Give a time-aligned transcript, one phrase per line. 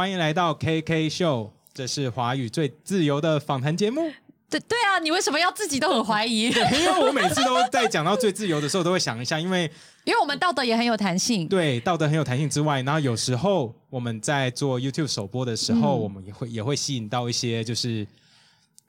[0.00, 4.10] 欢迎来到 KK 秀，这是华语最自由的访谈节目。
[4.48, 6.44] 对对啊，你为什么要自己都很怀疑？
[6.44, 9.70] 因为我每次都在讲到最自由的时候，都会想一下，因为
[10.04, 11.46] 因为我们道德也很有弹性。
[11.46, 18.06] 对道德很有弹性之外，然后有时候我们在做 YouTube 首播的时候，嗯我们也会也会吸引到一些就是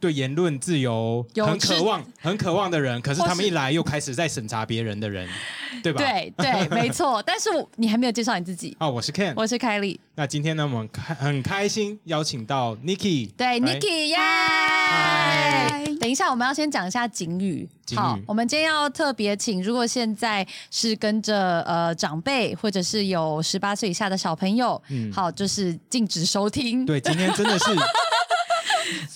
[0.02, 5.30] 对言论自由很渴望、很渴望的人，可是他们一来又开始在审查别人的人，
[5.84, 6.02] 对吧？。
[6.02, 7.22] 对对， 没错。
[7.22, 9.34] 但是我你还没有介绍你自己，哦，我是 Ken。
[9.36, 10.00] 我是凯莉。
[10.16, 13.30] 那今天呢，我们开很开心邀请到 Niki。
[13.38, 14.16] 对，Niki 耶！
[14.18, 17.70] 嗨等一下，我们要先讲一下警语。
[17.86, 26.86] 警语好，我们今天要特别请，如果现在是跟着呃长辈，或者是有十八岁以下的小朋友，嗯好，就是禁止收听。
[26.86, 27.66] 对，今天真的是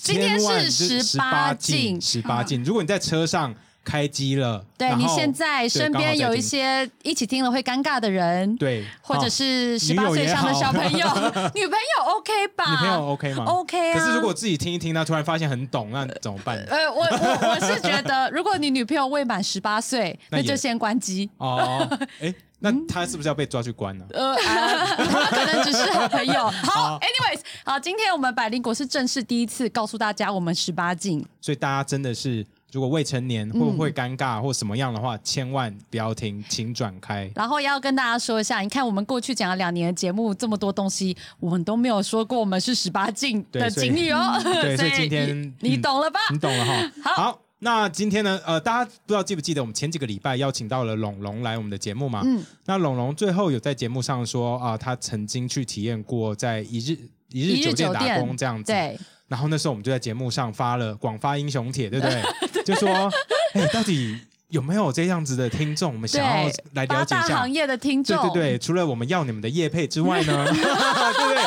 [0.02, 2.62] 今天是千万就是18禁，十八禁。
[2.64, 11.06] 如果你在车上开机了，对你现在身边有一些一起听了会尴尬的人，对，或者是十八岁以上的小朋友，
[11.54, 12.64] 女朋友 OK 吧？
[12.68, 16.56] 女朋友 OK 吗 OK 啊可是如果自己听一听，他突然发现很懂，那 怎么办？
[16.68, 21.30] 呃，我我我是觉得，如果你女朋友未满十八岁， 那就先关机。
[21.38, 21.88] 哦，
[22.20, 24.04] 哎，那嗯他是不是要被抓去关呢？
[24.12, 26.48] 呃，啊 他可能只是好朋友。
[26.64, 31.24] 好，anyways，好，今天我们百灵果是正式第一次告诉大家，我们十八禁。
[31.40, 37.30] 所以大家真的是，如果未成年会不会尴尬或什么样的话，千万不要听，请转开。
[37.34, 44.40] 然后要跟大家说一下，你看我们过去讲了两年的节目，这么多东西，我们都没有说过我们是十八禁的对所以警语哦。
[44.42, 46.20] 对，所以 今天你懂了吧？
[46.32, 46.90] 你懂了哈。
[47.04, 48.38] 好好，那今天呢？
[48.44, 52.20] 呃，大家不知道记不记得，我们前几个礼拜邀请到了龙龙来我们的节目嘛？
[52.24, 56.98] 嗯那龙龙最后有在节目上说啊、他曾经去体验过在一日
[57.30, 58.70] 一一日日酒店打工这样子。
[58.70, 62.22] 对，然后那时候我们就在节目上发了广发英雄帖，对不对？
[62.62, 63.10] 就说，
[63.54, 65.94] 哎，到底有没有这样子的听众？
[65.94, 67.50] 我们想要来了解一下行。
[67.50, 71.42] 业的听众，对对对，除了我们要你们的业配之外呢， 对不对？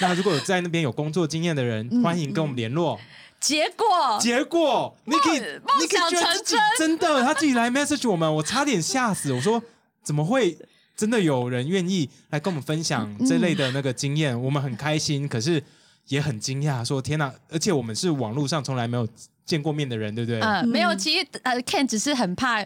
[0.00, 2.98] 那如果有在那边有工作经验的人，嗯欢迎跟我们联络。
[3.42, 9.32] 结果结果 Niki 梦 Niki 想居然自己成真的他自己来 message 我们，我差点吓死。
[9.32, 9.60] 我说
[10.02, 10.56] 怎么会
[10.96, 14.40] 真的有人愿意来跟我们分享这类的那个经验？
[14.40, 15.62] 我们很开心，可是
[16.06, 17.32] 也很惊讶，说天哪！
[17.50, 19.06] 而且我们是网络上从来没有
[19.44, 20.40] 见过面的人，对不对？
[20.40, 22.64] 嗯，没有，其实呃，Ken 只是很怕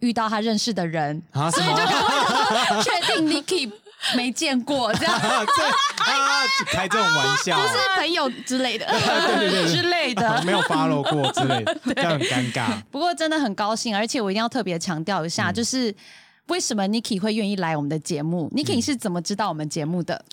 [0.00, 1.86] 遇到他认识的人，啊，什所以就么？
[1.86, 3.70] 赶快确定 Niki
[4.14, 5.18] 没见过这样。
[5.20, 5.26] 这
[6.04, 8.86] 啊，开这种玩笑，就是朋友之类的。
[8.90, 10.42] 对对对对之类的。
[10.44, 12.82] 没有 follow 过之类的， 这样很尴尬。
[12.90, 15.94] 不过真的很高兴，而且我一定要特别强调一嗯下，就是
[16.46, 20.24] 为什么 Niki 会愿意来我们的节目？Niki 是怎么知道我们节目的？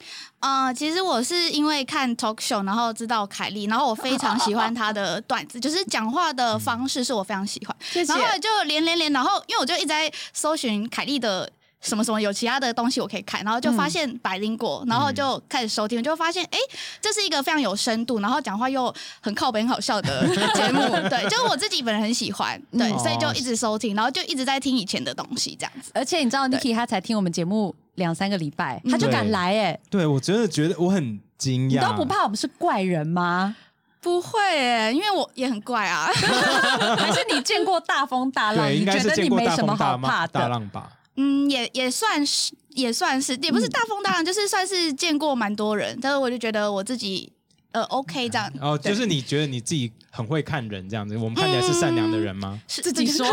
[0.41, 7.75] 呃，其实我是因为看 talk show，然后知道凯莉，然后我非常喜欢她的段子，就是讲话的方式是我非常喜欢。
[7.81, 11.49] 谢谢然后就连连连，然后因为我就一直在搜寻凯莉的。
[11.83, 16.57] 什么什么有其他的东西我可以看，然后就发现百灵果，然后就开始收听，就发现哎，
[17.01, 20.81] 这是一个非常有深度，然后讲话又很靠北、很好笑的节目。
[21.09, 25.91] 对，就是我自己本人很喜欢，对，嗯所以就一直收听，然后就一直在听以前的东西，这样子。
[25.93, 33.55] 而且你知道 Niki 他才听我们节目两三个礼拜，他就敢来哎、对我真的觉得我很惊讶你，都不怕我们是怪人吗？
[33.99, 36.07] 不会耶，因为我也很怪啊。
[36.97, 38.69] 还是你见过大风大浪？
[38.69, 40.47] 你应该是觉得你见过大风没什么好怕的大？
[40.47, 40.89] 浪吧？
[41.15, 47.31] 嗯，也也算是，也算是，也不是大风大浪，就是算是见过蛮多人，但是我就觉得我自己
[47.71, 48.51] 呃 OK 这样。
[48.59, 52.59] 哦，对就是你觉得你自己很会看人这样子，我们看起来是善良的人吗？
[52.67, 53.25] 是自己说，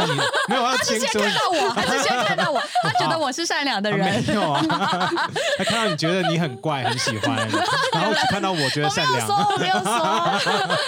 [0.49, 4.25] 没有他先看到我， 他是先看到我，他觉得我是善良的啊人。
[4.27, 4.63] 没有啊，
[5.59, 7.37] 他看到你觉得你很怪，很喜欢，
[7.93, 10.79] 然后看到我觉得善良，我没有说，我没有说。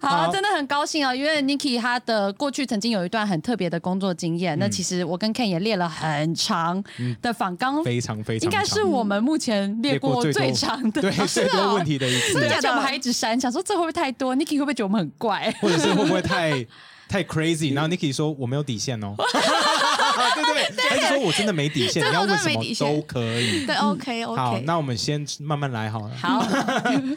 [0.00, 4.58] 好，真的很高兴啊，因为 Niki 他的过去曾经有一段很特别的工作经验。
[4.58, 6.82] 那其实我跟 Ken 也列了很长
[7.20, 11.02] 的访纲，非常非常应该是我们目前列过最长的。
[11.02, 15.41] 对最多问题的一次对，，真的而且我们还一直删，想说这会不会太多？Niki 会不会觉得我们很怪？
[15.60, 16.64] 或者是会不会太
[17.08, 17.74] 太 crazy？
[17.74, 23.66] 然后 Niki 说我没有底线哦，对 对对，还是说我真的没底线，你要问什么都可以。
[23.66, 24.36] 对，OK，OK。
[24.36, 26.16] 好那我们先慢慢来好了。
[26.16, 26.40] 好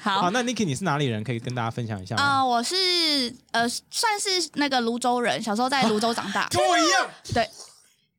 [0.02, 1.24] 好，好，那 Niki 你是哪里人？
[1.24, 2.24] 可以跟大家分享一下吗？
[2.24, 2.76] 啊、我是
[3.52, 6.48] 呃，算是那个泸州人，小时候在泸州长大。
[6.52, 7.50] 跟我一样，对，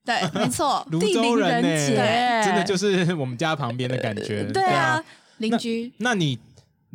[0.05, 4.45] 对，没错，泸州人呢、真的就是我们家旁边的感觉。
[4.45, 5.03] 对啊，
[5.39, 5.93] 邻居。
[5.99, 6.39] 那你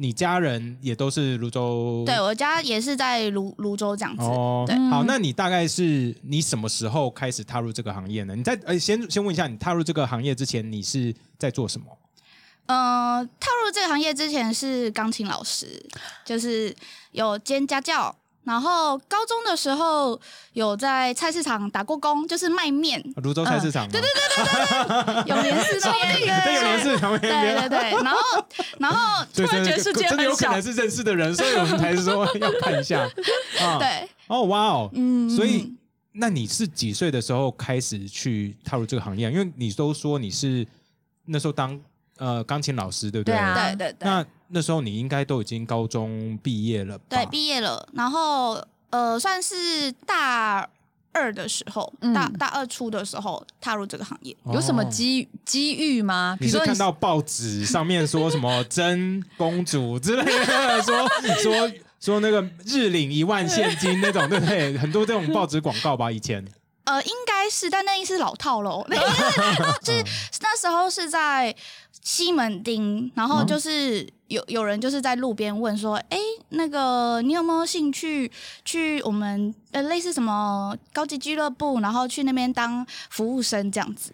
[0.01, 2.03] 你家人也都是泸州？
[2.07, 4.23] 对我家也是在泸泸州这样子。
[4.23, 8.35] 哦对，好，那你大概是你什么时候开始踏入这个行业呢？
[8.35, 11.85] 你在呃，先先问一下，你踏入这个行业之前，你是在做什么？
[12.65, 15.85] 呃，踏入这个行业之前是钢琴老师，
[16.25, 16.75] 就是
[17.11, 20.19] 有兼家教，然后高中的时候
[20.53, 23.89] 有在菜市场打过工，就是卖面，泸州菜市场吗？
[23.91, 27.55] 对对对，对，永联寺旁边那边。
[27.59, 28.19] 对对对，然后
[28.79, 33.01] 然后对突然觉得世界真的有可能是认识的人，所以我们才说要看一下。
[33.59, 35.71] 啊，对，哦，哇哦，嗯，所以
[36.13, 39.31] 那你是几岁的时候开始去踏入这个行业？
[39.31, 40.65] 因为你都说你是
[41.25, 41.79] 那时候当
[42.21, 43.33] 呃钢琴老师，对不对？
[43.33, 47.03] 对啊对对对那那时候你应该都已经高中毕业了吧？
[47.09, 50.67] 对，毕业了，然后呃，算是大
[51.13, 54.35] 二的时候，嗯大大二初的时候踏入这个行业。
[54.43, 56.37] 哦有什么机机遇吗？
[56.39, 61.09] 比你是如说看到报纸上面说什么真公主之类的，说
[61.41, 64.77] 说说那个日领一万现金那种，对不对？
[64.77, 66.45] 很多这种报纸广告吧，以前。
[66.83, 68.83] 呃，应该是，但那一是老套喽。
[68.89, 68.97] 那
[69.83, 70.03] 就是
[70.41, 71.55] 那时候是在
[72.01, 76.17] 西门町，然后就是有有人就是在路边问说：“哎，
[76.49, 78.31] 那个你有没有兴趣
[78.65, 84.11] 去我们呃类似什么高级俱乐部，然后去那边当服务生这样子？”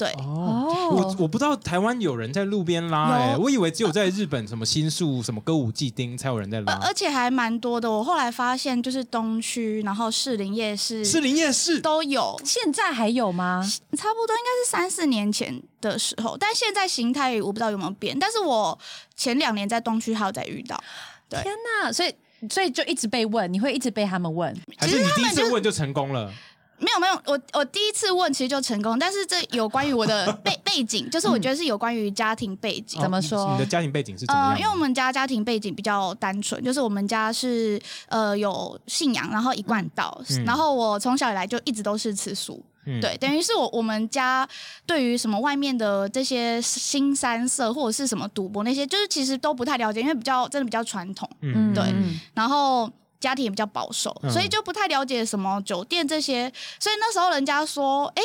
[0.00, 6.72] 对，哦，哦我我不知道台湾有人在路边拉哎、有我以为只有在日本什么新宿什么歌舞伎町才有人在拉。
[6.82, 7.90] 而且还蛮多的。
[7.90, 13.62] 我后来发现，就是东区，然后士林夜市士林夜市都有，现在还有吗？
[13.62, 18.18] 差不多应该是三四年前的时候，但现在形态我不知道有没有变。
[18.18, 18.78] 但是我
[19.14, 20.82] 前两年在东区还有再遇到，
[21.28, 21.92] 对天哪！
[21.92, 22.14] 所以
[22.48, 24.56] 所以就一直被问，你会一直被他们问。
[24.78, 26.32] 还是你第一次问就成功了？
[26.80, 33.00] 没有没有，我我第一次问其实就成功，但是这有关于我的 背背景，就是我觉得是有关于家庭背景。
[33.00, 33.52] 怎么说？
[33.52, 40.44] 你的家庭背景是怎么样呃，因为我们家家庭背景比较单纯，就是我们家是呃有信仰，然后一贯道，嗯。
[40.44, 43.00] 然后我从小以来就一直都是吃素，嗯。
[43.00, 44.48] 对，等于是我我们家
[44.86, 51.74] 对于什么外面的这些新三色或者是什么赌博那些，就是其实都不太了解，因为比较真的比较传统，嗯。
[51.74, 52.18] 对嗯。
[52.34, 56.50] 然后家庭也比较保守，嗯所以就不太了解什么酒店这些。
[56.78, 58.22] 所以那时候人家说，哎，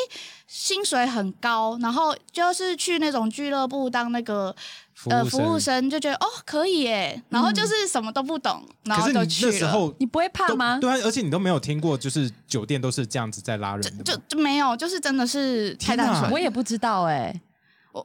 [0.48, 4.56] 薪水很高，然后就是去那种俱乐部当那个
[4.94, 5.90] 服呃服务务生。
[5.90, 9.52] 就觉得哦可以耶，然后就是什么都不懂，然后你就去了。
[9.52, 10.80] 那时候你不会怕吗？
[10.80, 16.32] 对啊，而且你都没有听过，就是酒店都是这样子在拉人就就没有，就是真的是太天哪单纯。
[16.32, 17.40] 我也不知道哎、我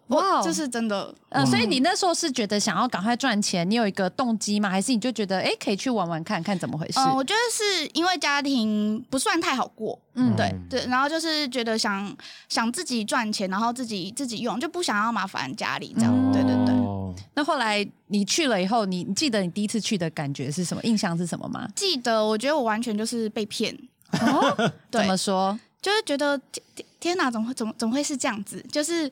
[0.09, 4.69] 哇哦我就是真的，呃，所以你那时候是觉得想要赶快赚钱，你有一个动机吗？
[4.69, 7.01] 还是你就觉得哎、可以去玩玩看看怎么回事？
[7.01, 12.15] 嗯，我觉得是因为家庭不算太好过，嗯对嗯对，然后就是觉得想
[12.49, 16.13] 想自己赚钱，然后自己自己用，就不想要麻烦家里这样。
[16.15, 20.83] 嗯对对对，哦那后来你去了以后，你你记得你第一次去的感觉是什么？
[20.85, 21.69] 印象是什么吗？
[21.75, 23.77] 记得我觉得我完全就是被骗，
[24.21, 25.59] 哦， 怎么说？
[25.83, 28.63] 就是觉得天天天哪，怎么会怎么怎么会是这样子？
[28.71, 29.11] 就是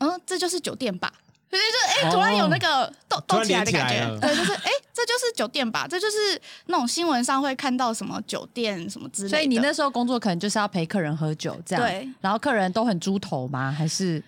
[0.00, 1.12] 嗯，这就是酒店吧。
[1.50, 1.64] 就是
[2.04, 3.72] 哎、哦突然有那个斗突然斗起来的。
[3.72, 5.84] 感觉对，就是哎、这就是酒店吧？
[5.88, 9.36] 这就是那种新闻上会看到什么酒店什么之类的。
[9.36, 13.72] 所以你那时候工作可能就是要陪客人喝酒这样，对，然后客人都很猪头吗？
[13.72, 14.22] 还是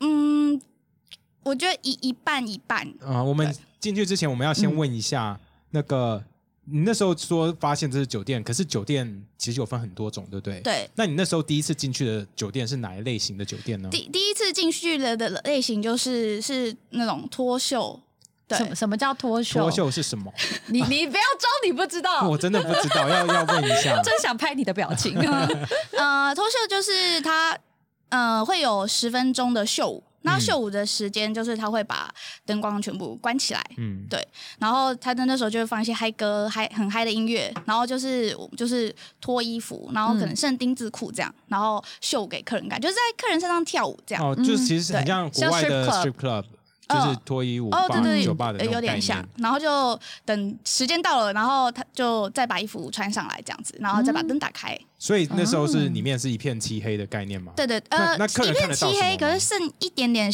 [0.00, 0.60] 嗯，
[1.44, 2.86] 我觉得一一半一半。
[3.00, 3.50] 啊、我们
[3.80, 5.40] 进去之前，我们要先问一下、
[5.70, 6.22] 那个，
[6.68, 10.60] 你那时候说发现这是酒店，可是酒店其实有分很多种，对不对？。
[10.62, 13.88] 对，那你那时候第一次进去的酒店是哪一类型的酒店呢？
[13.90, 18.00] 第第一次进去了的类型就是是那种脱袖，
[18.48, 19.60] 对什么什么叫脱袖？
[19.60, 20.32] 脱袖是什么？
[20.66, 24.00] 你你不要装你不知道， 我真的不知道，要要问一下。
[24.02, 25.16] 真想拍你的表情。
[25.96, 27.56] 呃，脱袖就是它
[28.08, 30.40] 呃会有十分钟的秀舞，那嗯。
[30.40, 32.12] 秀舞的时间就是他会把
[32.44, 34.22] 灯光全部关起来，嗯，对，
[34.58, 40.36] 然后他的那时候就会放一些嗨歌、嗨很嗨的音乐，然后就是就是脱衣服，然后可能嗯。
[40.36, 44.22] 剩丁字裤这样，然后秀给客人看，就是在客人身上跳舞这样。
[44.22, 45.08] 哦，就是其实很对。
[45.08, 46.44] 像国外的像 strip club，
[46.88, 49.26] 就是脱衣舞哦，吧对对酒吧的有点像。。
[49.38, 54.78] 然后就等时间到了，然后他就再把衣服穿上来这样子，然后再把灯打开。
[54.98, 57.52] 所以那时候是里面是一片漆黑的概念吗？
[57.56, 60.30] 对对，那呃，那客人一片漆黑，可是剩一点点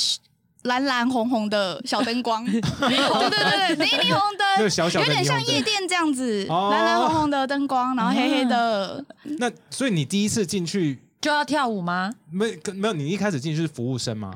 [0.63, 2.45] 蓝蓝红红的小灯光。
[2.47, 9.05] 对对对对，霓霓虹灯，小小有点像夜店这样子，哦蓝蓝红红的灯光，然后黑黑的。
[9.39, 12.13] 那所以你第一次进去就要跳舞吗？
[12.31, 12.95] 没没有？
[12.95, 14.33] 你一开始进去是服务生吗？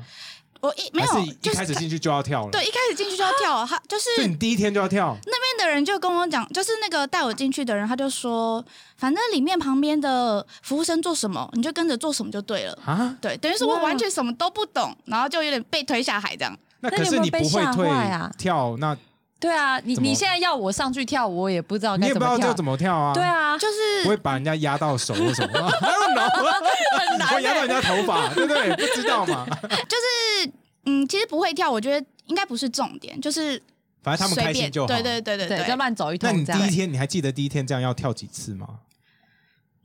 [0.67, 1.21] 我一没有是，
[1.51, 2.51] 一开始进去就要跳了？
[2.51, 5.17] 对，一开始进去就要跳，他就是所以你第一天就要跳。
[5.27, 8.65] 那边的人就跟我讲，就是那个带我进去的人，他就说，
[8.97, 12.79] 反正里面旁边的服务生做什么，你就跟着做什么就对了。
[12.85, 16.57] 啊，对，等于是我完全什么都不懂，然后就有点被推下海这样。
[16.81, 18.97] 那那可是你你有没有被吓不会退坏啊跳，那
[19.39, 22.57] 对啊，你怎么你现在要我上去跳舞，我也不知道你该怎么跳也不知道这。
[22.57, 23.13] 怎么跳啊？
[23.13, 25.69] 对，啊，就是不会把人家压到手或什么吗？
[25.81, 27.83] I don't know，很难会压到人欸。
[27.83, 28.71] 家头发，对不对？
[28.77, 29.47] 不知道嘛？
[29.89, 30.51] 就是
[30.87, 33.61] 嗯，其实不会跳，我觉得应该不是重点，就是
[34.03, 34.87] 反正他们随便，开心就好。
[34.89, 35.77] 对对对对对，对就。
[35.77, 36.53] 乱走一那你这。
[36.55, 38.67] 第一天你还记得第一天这样要跳几次吗？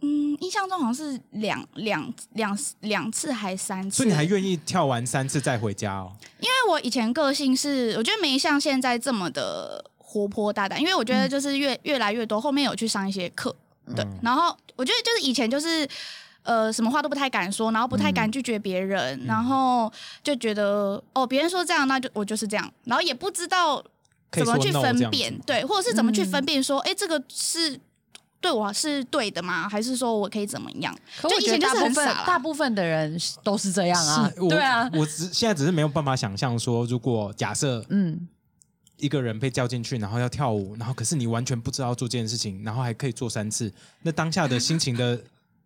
[0.01, 6.11] 嗯，印象中好像是两两两两次还三次，所以你还愿意跳完三次再回家哦？
[6.39, 13.55] 因为我以前个性是，我觉得没像现在这么的活泼大胆，因为我觉得就是越、越来越多，后面有去上一些课，
[13.95, 15.87] 对，嗯然后我觉得就是以前就是。
[16.43, 19.93] 呃，什么话都不太敢说，然后不太敢拒绝别人，嗯然后
[20.23, 23.79] 就觉得哦，别人说这样，那就我就是这样，然后也不知道
[24.31, 27.79] 怎么去分辨子，对，或者是怎么去分嗯辨说，哎、这个是
[28.41, 29.69] 对我是对的吗？
[29.69, 30.93] 还是说我可以怎么样？
[31.21, 38.27] 可我觉得就以前就是大部分很傻啦大部分的人都是这样啊对啊，我只现在只是没有办法想象说，如果假设嗯，
[38.97, 43.71] 一个人被叫进去，然后要跳舞，然后可是你完全不知道做这件事情，然后还可以做三次，
[44.01, 45.19] 那当下的心情的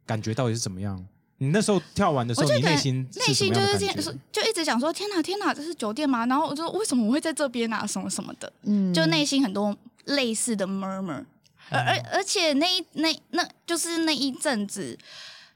[0.05, 1.03] 感觉到底是怎么样？
[1.37, 4.15] 你那时候跳完的时候，你内心内心就是这？
[4.31, 6.25] 就一直想说：天哪，天哪，这是酒店吗？
[6.27, 7.85] 然后我就说：为什么我会在这边啊？
[7.85, 11.25] 什么什么的，嗯就内心很多类似的 murmur，
[11.69, 14.97] 而而而且那一那那就是那一阵子。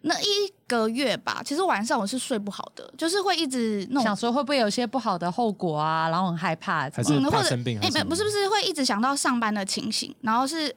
[0.01, 10.73] 那一个月吧，其实晚上我是睡不好的，就是会一直那种，想说会不会有些不好的后果啊，然后很害怕，还是嗯，或者怕生病还哎，不不是不是会一直想到上班的情形，然后是，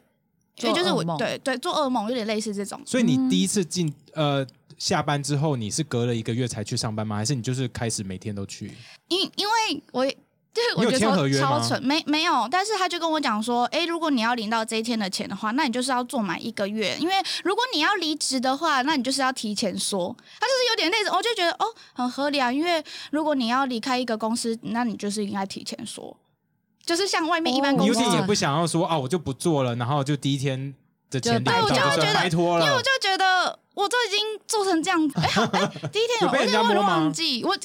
[0.56, 2.82] 做也就是我对对做噩梦，有点类似这种。
[2.84, 4.44] 所以你第一次进呃
[4.76, 7.14] 下班之后，你是隔了一个月才去上班吗？
[7.14, 8.76] 还是你就是开始每天都去？
[9.06, 10.04] 因因为我
[10.54, 20.14] 就是我觉得超超蠢，没没有，但是他就跟我讲说，哎，如果你要领到这一天的钱的话，那你就是要做满一个月，因为如果你要离职的话，那你就是要提前说。
[20.38, 26.14] 他就是有点那种，我就觉得哦，很合理啊，因为如果你要离开一个公司，那你就是应该提前说，
[26.84, 28.02] 就是像外面一般哦公司这样。
[28.02, 30.74] 你有点也不想要说啊，我就不做了，然后就第一天
[31.10, 32.64] 的钱对我就会觉得拜托了。
[32.66, 37.56] 因为我就觉得我都已经做成这样子，哎、好哎，第一天 我有点忘记，我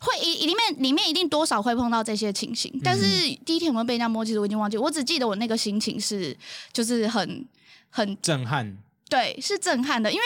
[0.00, 3.04] 会一里面里面一定多少会碰到这些情形，但是
[3.44, 6.36] 第一天有没有被人家摸，其实我已经忘记，我只记得我那个心情是
[6.72, 7.44] 就是很
[7.90, 8.76] 很震撼，
[9.08, 10.22] 对，是震撼的，因为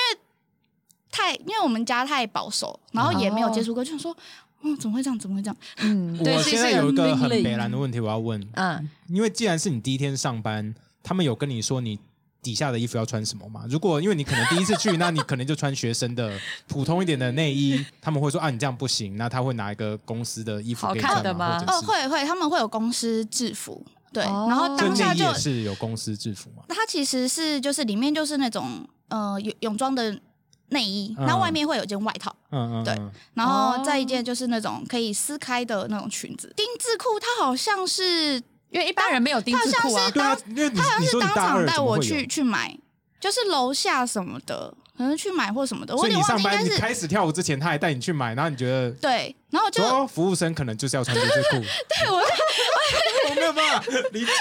[1.10, 4.16] 太因为我们家太保守，然后也没有接触过，就想说，
[4.62, 5.18] 嗯，怎么会这样？
[5.18, 5.56] 怎么会这样？
[5.78, 11.98] 嗯， 我是是现在有一个很命令北蓝的问题，我要问，嗯，因为既然是你第一天上班，他们有跟你说你
[12.42, 13.64] 底下的衣服要穿什么吗？
[13.70, 21.62] 如果因为你可能第一次去， 那你可能就穿学生的普通一点的内衣，他们会说啊你这样不行，那他会拿一个公司的衣服好给你穿看的吗？
[21.68, 24.46] 哦，会会，他们会有公司制服，对，哦。
[24.48, 26.64] 然后当下就也是有公司制服嘛？
[26.68, 30.20] 它其实是就是里面就是那种呃泳泳装的
[30.70, 31.24] 内衣，嗯。
[31.26, 33.10] 然后外面会有一件外套，嗯嗯，对嗯。
[33.34, 33.82] 然后哦。
[33.84, 36.52] 再一件就是那种可以撕开的那种裙子。
[36.56, 38.42] 丁字裤它好像是
[38.72, 42.26] 因为一般人没有丁字裤啊，对啊，因为你你说你当大二场带我怎么会有去？
[42.26, 42.76] 去买，
[43.20, 51.56] 就是楼下什么的，可能去买或什么的，我你上班你忘记应该是开始跳舞之前，他还带你去买，然后你觉得对，然后就服务生可能就是要穿这只裤，
[51.88, 52.16] 对我
[53.30, 54.30] 我没有办法理解。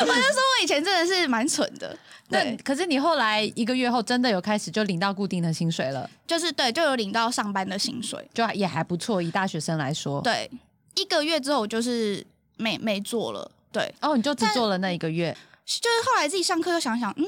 [0.00, 1.96] 我就说我以前真的是蛮蠢的，
[2.28, 10.22] 那对，可是你后来一个月后真的有开始就领到固定的薪水了，就是对，就有领到上班的薪水，就也还不错，以大学生来说。
[10.22, 10.50] 对，
[10.94, 12.26] 一个月之后就是
[12.60, 13.92] 没没做了，对。
[14.00, 17.24] 哦，你就只做了那一个月，就是后来自己上课又想想，嗯，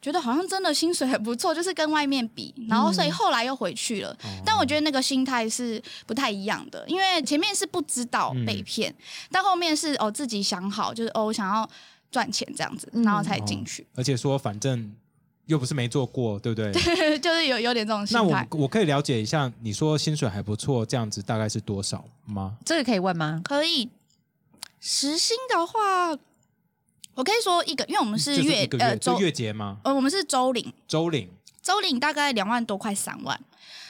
[0.00, 4.16] 觉得好像真的薪水还不错，就是跟外面比，然后所以后来又回去了。
[4.44, 8.94] 但我觉得那个心态是不太一样的，因为前面是不知道被骗，
[9.30, 11.68] 但后面是哦自己想好，就是哦我想要
[12.10, 14.94] 赚钱这样子，嗯然后才进去，而且说反正
[15.46, 16.72] 又不是没做过，对不对？
[17.18, 18.62] 就是有有点这种心态那我。
[18.62, 22.56] 我可以了解一下，你说薪水还不错，这样子大概是多少吗？
[22.64, 23.42] 这个可以问吗？
[23.44, 23.88] 可以
[24.84, 26.10] 时薪的话，
[27.14, 29.78] 我可以说一个，因为我们是是月呃周月结吗？
[29.84, 31.30] 呃我们是周领，周领
[31.62, 33.40] 周领大概两万多，块三万。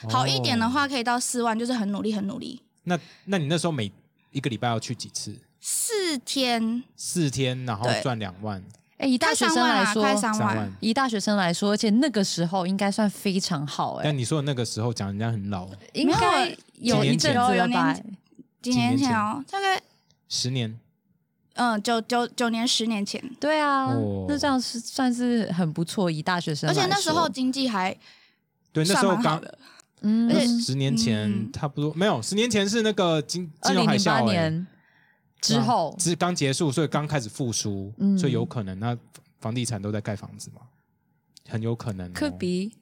[0.07, 2.61] 好一点的哦，话，可以到四万，就是很努力，很努力。
[2.83, 3.91] 那那你那时候每
[4.31, 5.35] 一个礼拜要去几次？
[5.59, 8.63] 四天四天，然后对赚两万，
[8.97, 10.71] 哎，以大学生来说，快三万。
[10.79, 18.17] 以大学生来说，而且那个时候应该算非常好哎、但你说的那个时候讲人家很老，应该有一阵有吧年？
[18.61, 19.81] 几年前哦，大概
[20.33, 20.79] 十年。
[21.53, 24.25] 嗯九九九年十年前，对啊，哦。
[24.27, 27.95] 那这样是算是很不错，以大学生而且那时候经济还
[28.71, 29.59] 对，那算时候刚蛮好的。
[30.01, 30.27] 嗯。
[30.31, 31.51] 而且十年前嗯。
[31.53, 34.67] 差不多没有，十年前是那个金二零零金融海啸、欸，八年
[35.41, 38.97] 之后，是刚结束，所以刚开始复苏，嗯所以有可能那
[39.39, 40.61] 房地产都在盖房子嘛，
[41.47, 42.11] 很有可能、哦。
[42.15, 42.75] 科比。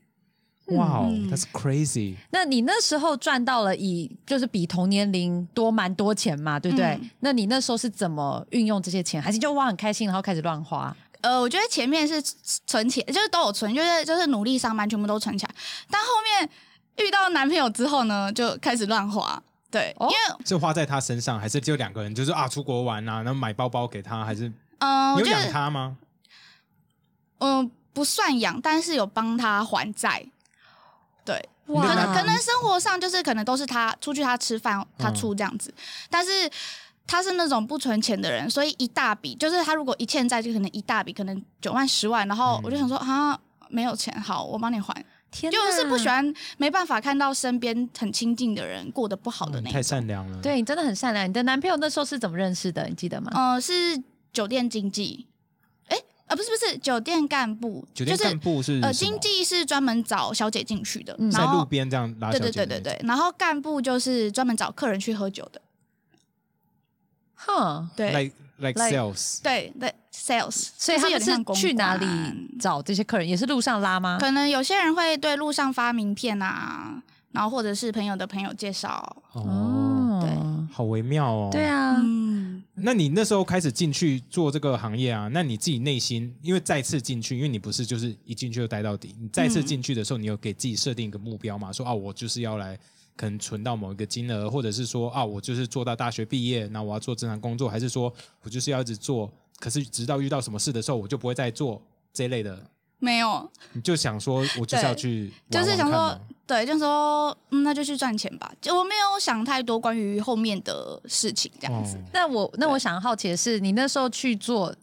[0.68, 2.16] 哇哦、嗯 t h a t s crazy。
[2.32, 6.98] 那你那时候赚到了以就是比同年龄多蛮多钱嘛，对不对？
[7.02, 9.22] 嗯那你那时候是怎么运用这些钱？
[9.22, 10.96] 还是就哇很开心，然后开始乱花？
[11.22, 12.22] 呃，我觉得前面是
[12.66, 15.54] 存钱，就是都有存，就是就是努力上班，全部都存起来。
[15.90, 16.50] 但后面
[17.06, 19.42] 遇到男朋友之后呢，就开始乱花。
[19.70, 25.98] 对，哦因为是花在他身上，还是就两个人就是啊出国玩啊，然后买包包给他，还是你嗯，我有养他吗？
[27.38, 30.26] 嗯不算养，但是有帮他还债。
[31.24, 35.74] 对，哇可能可能生活上就是可能都是他出去他吃饭他嗯出这样子，
[36.10, 36.32] 但是
[37.08, 43.38] 他是那种不存钱的人，所以一大笔就是他如果一欠债就可能一大笔，可能九万十万，然后嗯我就想说啊
[43.70, 44.94] 没有钱，好我帮你还，
[45.32, 46.08] 天就是不喜。
[46.08, 49.84] 欢没办法看到身边很亲近的人过得不好的嗯太那一种。
[49.84, 51.28] 善良了。，对你真的很善良。
[51.28, 52.86] 你的男朋友那时候是怎么认识的？
[52.88, 53.32] 你记得吗？
[53.34, 54.02] 呃，是
[54.34, 55.31] 酒店经济，哎
[56.32, 65.62] 呃不是不是酒店干部，就是酒店干部是呃，经济是专门找小姐进去的，嗯在然后路边这样拉小对姐的那种对对对对，然后干部就是专门找客人去喝酒的，
[67.36, 72.06] 哼，对，like sales，对对，sales，所以他们是去哪里
[72.58, 73.28] 找这些客人？
[73.28, 74.18] 也是路上拉吗？
[74.22, 80.32] 可能有些人会对路上发名片啊，然后或者是朋友的朋友介绍，哦，对
[80.74, 81.50] 好微妙哦。
[81.52, 91.72] 对，啊，嗯，那你那时候开始进去做这个行业啊，那你自己内心，因为再次进去，因为你不是就是一进去就待到底，你再次进去的时候，你有给自己设定一个目标嘛？
[91.72, 92.78] 说啊，我就是要来
[93.16, 101.82] 可能存到某一个金额，或者是说啊，我就是做到大学毕业，那我要做正常工作，还是说我就是要一直做，可是直到遇到什么事的时候，我就不会再做
[102.14, 102.62] 这类的。
[103.02, 111.98] 没有，你就想说，我就是要去玩就是想说对，就说嗯，那就去赚钱吧，就我没有想太多关于后面的事情这样子。
[111.98, 112.02] 哦。
[112.14, 114.74] 那我那我想好奇的是，你那时候去做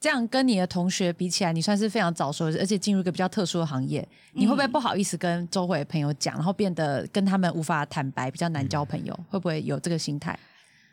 [0.00, 9.16] 这样，跟你的同学比起来，你算是非常早熟，而且进入一个比较特殊的行业，你会不会不好意思跟周围的朋友讲，然后变得跟他们无法坦白，比较难交朋友？
[9.30, 10.36] 会不会有这个心态？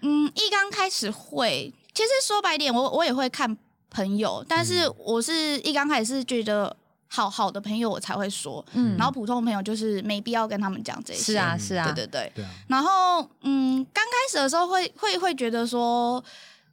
[0.01, 3.57] 嗯，一刚开始会，其实说白点，我我也会看
[3.89, 6.75] 朋友，但是嗯我是一刚开始是觉得
[7.07, 11.19] 好好的朋友我才会说，嗯然后普通朋友就是没必要跟他们讲这些。
[11.19, 12.31] 是啊，嗯是啊，对对对。
[12.35, 16.23] 对啊，然后嗯，刚开始的时候会会会觉得说，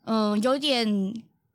[0.05, 0.87] 嗯、有点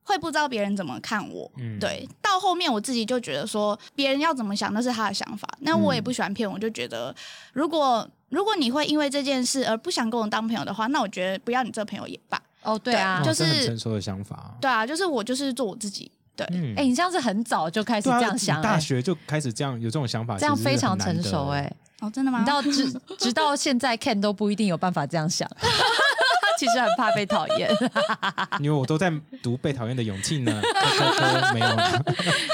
[0.04, 1.52] 会不知道别人怎么看我。
[1.58, 7.16] 嗯，对，到后面我自己就觉得说，别人要怎么想那是他的想法，那我也不喜欢骗我，就觉得
[7.54, 12.42] 如果如果你会因为这件事而不想跟我当朋友的话，那我觉得不要你这朋友也罢。
[12.64, 14.56] 哦，对啊，哦这很就是成熟的想法。
[14.62, 16.12] 对啊，就是我就是做我自己。
[16.36, 22.40] 对，嗯哎、你这样子很早就开始这样想、你大哎学就开始这样有这种想法，这样非常成熟哎、哦，真的吗？
[22.40, 25.48] 你到直直到现在 Ken 都不一定有办法这样想，
[26.58, 27.70] 其实很怕被讨厌。
[28.62, 29.12] 因为我都在
[29.44, 30.62] 读被讨厌的勇气呢。
[31.54, 31.68] 没有，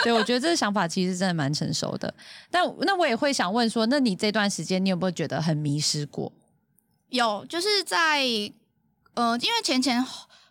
[0.04, 2.12] 对，我觉得这个想法其实真的蛮成熟的。
[2.50, 6.34] 但那我也会想问说，那你这段时间你有没有觉得很迷失过？
[7.10, 8.26] 有，就是在
[9.18, 10.04] 呃，因为前前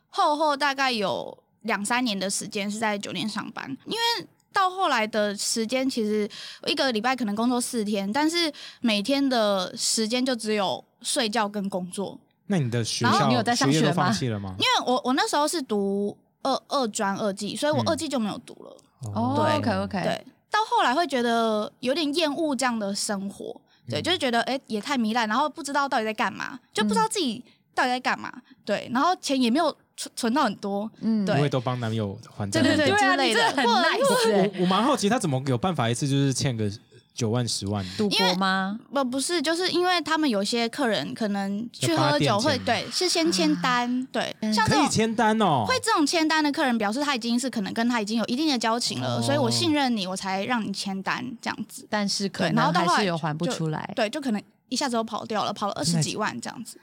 [0.08, 6.28] 后后大概有两三年的时间是在酒店上班，因为到后来的时间，其实
[6.66, 12.18] 一个礼拜可能工作四天，但是每天的时间就只有睡觉跟工作。
[12.48, 14.64] 那你的学校然后你有在上学业放弃了吗因？
[14.64, 18.76] 为我我那时候是读二二专二技，所以我嗯二技就没有读了。
[19.14, 27.44] 哦对，OK OK，对，到后来会觉得有点厌恶这样的生活，对，嗯就是觉得哎、也太糜烂，然后不知道到底在干嘛，就不知道自己
[27.76, 28.32] 到底在干嘛，
[28.64, 32.62] 对，然后钱也没有存存到很多，嗯，对因为都帮男友还债。
[32.62, 36.68] 对对对对啊，这很我我蛮好奇他怎么有办法一次就是欠个
[37.14, 37.84] 九万十万？
[37.96, 38.78] 赌博吗？
[38.92, 44.82] 不不是，就是因为他们有些客人可能去喝酒会对是先签单，对，像这种。
[44.82, 45.64] 可以签单哦。
[45.66, 51.86] 会这种签单的客人表示他已经是可能跟他已经有一定的交情了，哦所以我信任你，我才让你签单这样子。
[51.88, 53.90] 但是可对然后能还到后来是有还不出来。
[53.96, 56.78] 对，就可能一下子就跑掉了，跑了二十几万这样子。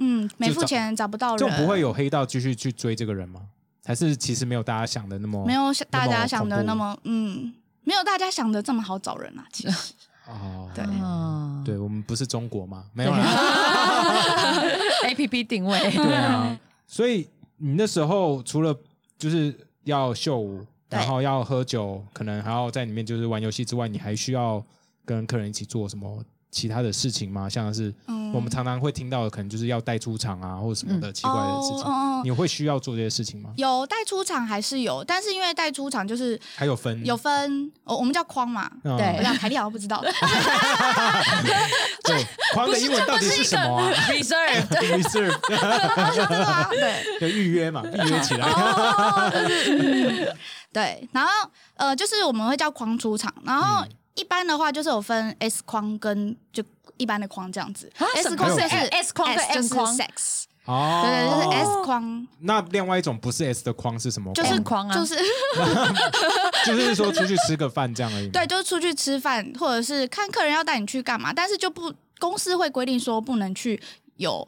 [0.00, 3.40] 嗯，没付钱找不到人，这种不会有黑道继续去追这个人吗？
[3.84, 9.44] 还是其实没有大家想的那么没有像大家想的那么嗯，没有大家想的这么好找人啊。
[9.52, 9.94] 其实
[10.28, 10.70] 哦？
[10.74, 12.84] 对嗯，对，我们不是中国吗？
[12.92, 13.18] 没有啦。
[15.04, 18.76] A P P 定位，对啊，所以你那时候除了
[19.18, 19.52] 就是
[19.84, 24.62] 要秀舞，然后要喝酒，可能还要在里面就是玩游戏之外，你还需要
[25.04, 27.48] 跟客人一起做什么其他的事情吗？
[27.48, 27.92] 像是
[28.30, 33.50] 嗯我们常常会听到的，可能就是要带出场啊，或者什么的奇怪的事情，哦哦哦你会需要做这些事情吗？
[33.56, 38.70] 有带出场还是有，但是因为带出场就是还有分有分，我我们叫框嘛。
[38.84, 40.02] 嗯对凯莉好像不知道，
[42.04, 46.68] 对框的英文到底是什么啊 reserve？reserve 哦是这个吗？
[46.74, 47.04] 对。
[47.20, 47.82] 有预约嘛？
[47.84, 48.46] 预约起来。
[48.46, 49.30] 哦，
[50.72, 51.30] 对，然后
[51.76, 53.88] 呃，就是我们会叫框出场，然后嗯
[54.20, 56.62] 一般的话就是有分 S 框跟就
[56.98, 59.96] 一般的框这样子，S 框是是 S 框跟 M 框。
[59.96, 64.46] sex 哦，对对，就是 S 框，那另外一种不是 S 的框是什么框？
[64.46, 65.16] 就是框啊就是
[66.66, 68.28] 就是说出去吃个饭这样而已。
[68.30, 73.80] 对，就是出去吃饭，或者是看客人要带你去干嘛，但是就不公司会规定说不能去
[74.16, 74.46] 有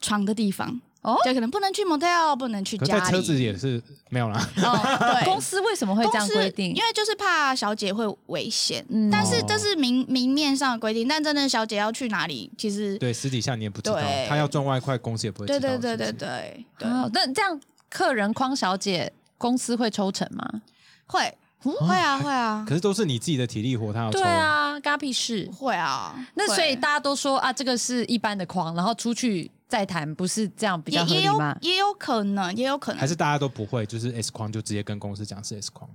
[0.00, 0.80] 床的地方。
[1.04, 3.00] 哦就可能不能去 motel，不能去家里。
[3.00, 4.38] 在车子也是没有啦。
[4.56, 4.78] 哦，
[5.14, 6.76] 对， 公司为什么会这样规定因？
[6.76, 8.84] 为就是怕小姐会危险。
[8.88, 15.60] 嗯但是这是明明面上的规定，但真的小姐要去哪里，其实对，私底下你也不知道，对他要赚外快，公司也不会知道。
[15.60, 20.62] 对对对对对对，哦那这样客人框小姐公司会抽成吗？
[21.06, 24.22] 会会啊会啊可是都是你自己的体力活，他要抽对。
[24.22, 25.48] 啊，干他屁事。
[25.56, 26.14] 会啊。
[26.16, 31.58] 会那所以大家都说啊，这个是一般的框，然后出去再谈，不是这样比也也有较合理吗？
[31.62, 35.90] 也有可能，也有可能还是大家都不会，就是 S 框就直接跟公司讲是 S 框，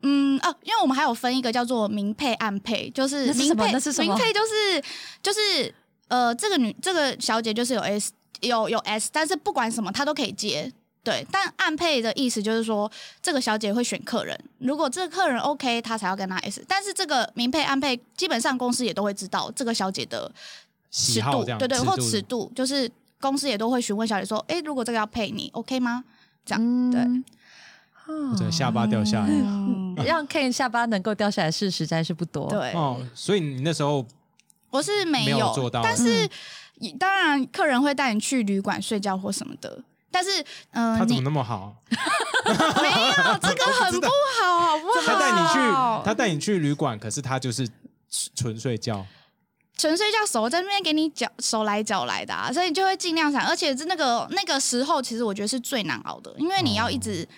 [0.00, 4.82] 嗯哦，因为我们还有分一个叫做明配暗配，就是那是什么明配那是什么明配就是
[5.22, 5.74] 就是
[6.08, 10.72] 呃，这个女这个小姐就是有 S 有有 S，但是不管什么她都可以接。
[11.04, 12.90] 对，但暗配的意思就是说，
[13.22, 16.64] 这个小姐会选客人，如果这个客人 OK，她才要跟她 S。
[16.66, 20.28] 但是这个明配暗配，基本上公司也都会知道这个小姐的
[20.96, 26.02] 尺度，对对，或尺尺度，就是公司也都会询问小姐说，哎，如果这个要配你 OK 吗？
[26.44, 27.02] 这样、嗯对，
[28.30, 29.26] 我整个下巴掉下来。
[29.28, 34.06] 嗯， 让 Ken 下巴能够掉下来的事实在是不多。，对，哦，所以你那时候
[34.70, 36.28] 我是没没有做到但是、
[36.98, 39.82] 当然客人会带你去旅馆睡觉或什么的。
[40.10, 40.30] 但是，
[40.70, 41.76] 嗯、他怎么那么好？
[42.80, 44.06] 没有这个很不
[44.40, 44.92] 好，好不好？
[45.04, 45.58] 他带你去，
[46.04, 47.68] 他带你去旅馆，可是他就是
[48.34, 49.04] 纯睡觉。
[49.76, 57.28] 纯睡觉手在那边给你脚手来脚来的、啊，所以你就会尽量想，而且是那个那个时候，其实我觉得是最难熬的，因为你要一直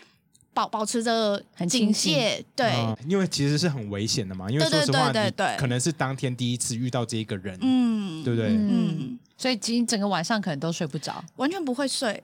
[0.54, 4.48] 保保持着很警戒，对，嗯因为其实是很危险的嘛。
[4.48, 8.50] 因为对对说实话，你对对对可能是当天第一次遇到这一个人，嗯，对不对？
[8.50, 12.22] 嗯嗯，所以今整个晚上可能都睡不着，完全不会睡，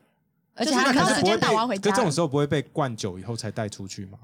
[0.54, 4.18] 而且就是他可能时间不会被到我要回家了可这种时候不会被灌酒以后才带出去吗？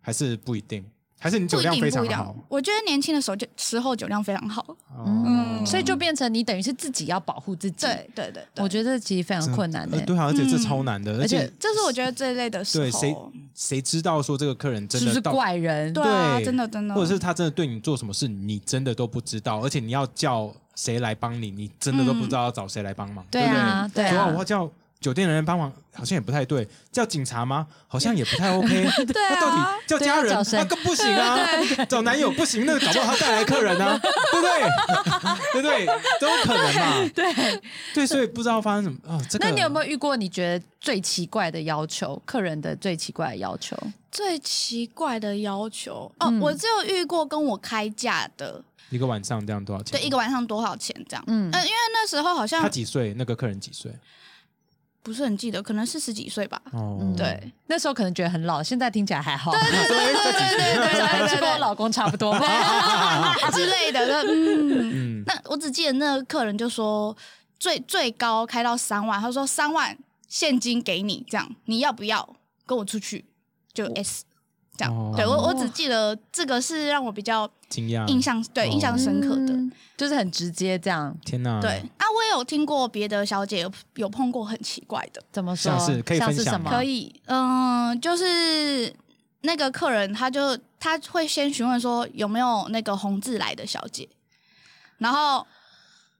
[0.00, 0.84] 还是不一定？
[1.22, 2.34] 还是你酒量非常好？。
[2.48, 4.60] 我觉得年轻的时候就时候酒量非常好，
[4.96, 7.86] 哦嗯所以就变成你等于是自己要保护自己。
[7.86, 10.04] 对对对对，我觉得这其实非常困难的呃。
[10.04, 12.84] 对啊，而且这嗯超难的，而而且且这是我觉得最累的时候。
[12.84, 13.16] 对谁
[13.54, 15.92] 谁知道说这个客人真的是，怪人？
[15.92, 16.02] 对
[16.44, 23.56] 真的真的，或者是他真的对你做什么事，你真的都不知道，而且你要叫谁来帮你，你真的都不知道要找谁来帮忙，对不对？
[23.56, 24.68] 啊，对说啊，啊我要叫
[25.02, 27.66] 酒店的人帮忙，好像也不太对；叫警察吗？
[27.88, 28.68] 好像也不太 OK。
[29.04, 31.38] 对那到底啊，叫家人，那更不行啊！
[31.88, 34.62] 找男友不行，那搞不好他带来客人啊， 对不对？
[35.52, 35.86] 对不对？
[36.20, 37.08] 都有可能嘛。
[37.14, 37.60] 对。
[37.92, 39.20] 对，所以不知道发生什么啊。
[39.28, 42.20] 这个那你有没有遇过你觉得最奇怪的要求？
[42.24, 43.76] 客人的最奇怪的要求？
[44.10, 49.98] 最奇怪的要求哦，嗯我只有遇过跟我开价的，一个晚上这样多少钱？
[49.98, 51.24] 对，一个晚上多少钱这样？
[51.26, 53.14] 嗯嗯、因为那时候好像他像几岁？
[53.16, 53.90] 那个客人几岁？
[55.02, 56.60] 不是很记得，可能是十几岁吧。
[56.72, 59.50] 哦，嗯对，那时候可能觉得很老，现在听起来还好。
[59.50, 62.32] 对对对对对小孩对对跟我老公差不多。
[63.52, 64.22] 之类的。
[64.28, 67.16] 嗯，那我只记得那个客人就说
[67.58, 73.24] 最最高开到三万，他说三万现金给你，这样你要不要跟我出去？
[73.74, 74.24] 就 S
[74.76, 74.94] 这样。
[74.94, 79.52] 哦对我我只记得这个是让我比较惊讶，印象对哦印象深刻的。
[79.52, 81.16] 嗯就是很直接这样。
[81.24, 81.60] 天哪！
[81.60, 85.70] 对，啊，我也有听过别的小姐有有碰过很奇怪的，怎么说？
[85.70, 86.70] 像是可以分享吗像是什么？
[86.70, 88.92] 可以，嗯、就是
[89.42, 94.08] 那个客人他就他会先询问说有没有那个红字来的小姐，
[94.98, 95.46] 然后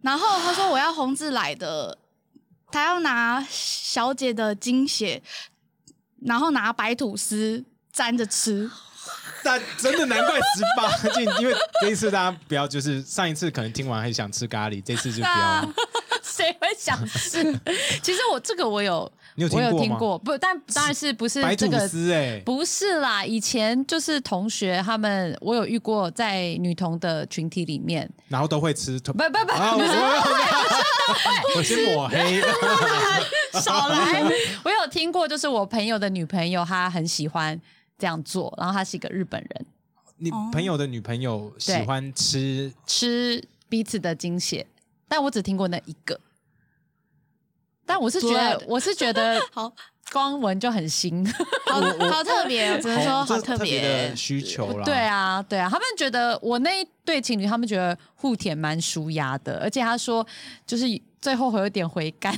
[0.03, 1.99] 然后他说我要红字来的，
[2.71, 5.21] 他要拿小姐的精血，
[6.21, 8.71] 然后拿白吐司沾着吃，
[9.45, 15.69] 但真的难怪十八 禁，因为这一次大家不要，就是上一次可能听完很想吃咖喱，这次就不要。
[16.23, 17.43] 谁会想吃？
[18.01, 19.79] 其实我这个我有，你有我有？
[19.79, 21.87] 听过，不，但当然是不是这个
[22.45, 28.99] 不是啦，以前就是同学他们，我有遇过在女童的群体里面，然后都会吃。
[29.01, 29.53] 不不不
[31.57, 32.41] 我先抹黑。
[33.61, 34.23] 少来！
[34.65, 37.61] 我有听过，就是我朋友的女朋友，她很喜欢
[38.03, 39.67] 这样做，然后他是一个日本人，
[40.17, 44.67] 你朋友的女朋友喜欢吃，吃彼此的精血，
[45.07, 46.19] 但我只听过那一个。
[47.87, 49.73] 但我是觉得我是觉得 好
[50.11, 51.25] 光闻就很新。
[51.67, 54.17] 好好特别，我只能说好特别的。
[54.17, 54.85] 需求啦。
[54.85, 60.27] 对啊，对啊，他们觉得我那一对情侣，他们觉得互舔蛮舒压的，而且他说
[60.67, 60.87] 就是
[61.21, 62.37] 最后会有点回甘，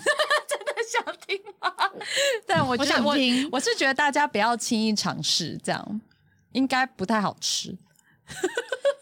[0.94, 1.72] 想听吗？
[2.46, 6.00] 但我觉我得我想听我是觉得大家不要轻易尝试，这样
[6.52, 7.76] 应该不太好吃。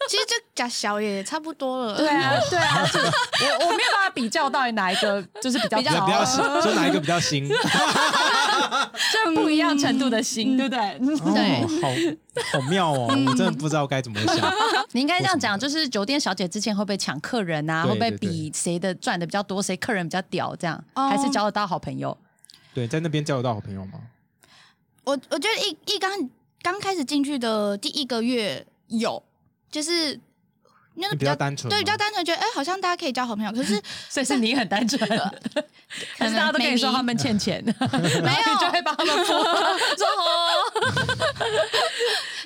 [0.09, 1.97] 其实这假小也差不多了。
[1.97, 7.47] 对啊，对啊，就我我没有办法比较到底哪一个就是比较比较糟比较新，就哪一个比较新？
[7.47, 10.99] 就不一样程度的新，对不对？
[11.33, 11.89] 对，好
[12.51, 14.53] 好妙哦，我真的不知道该怎么想。
[14.91, 17.83] 你应该这样讲，就是酒店小姐之前会不会抢客人啊？
[17.83, 20.55] 对会不会比谁的赚的比较多，谁客人比较屌？
[20.55, 22.17] 这样哦还是交得到好朋友？
[22.73, 23.99] 对，在那边交得到好朋友吗？
[25.03, 26.11] 我我觉得一一刚
[26.61, 29.21] 刚开始进去的第一个月有，
[29.73, 30.17] 就是
[30.93, 34.99] 那个你比较单纯，对比较单纯，觉得哎、好像大家可以交好朋友，可是 所以是你很单纯，
[36.19, 39.31] 可是大家都跟你说他们欠钱， 没有就会帮他们付。
[39.33, 40.63] 说哦，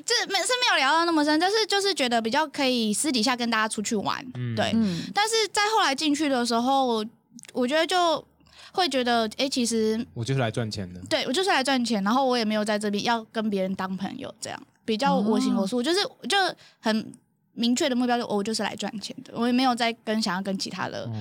[0.05, 4.71] 这没是没有聊到那么深，但是就是觉得比较可以私底下跟大家出去玩，嗯对。
[4.73, 7.05] 嗯，但是在后来进去的时候，
[7.51, 8.25] 我觉得就
[8.71, 11.01] 会觉得，哎、其实我就是来赚钱的。
[11.09, 14.57] 对我就是来赚钱，然后我也没有在这边要跟别人当朋友，这样
[14.87, 16.37] 比较我行我素，就是就
[16.79, 17.13] 很
[17.51, 21.03] 明确的目标，就我就是来赚钱的，我也没有在跟想要跟其他的。
[21.03, 21.11] 哦，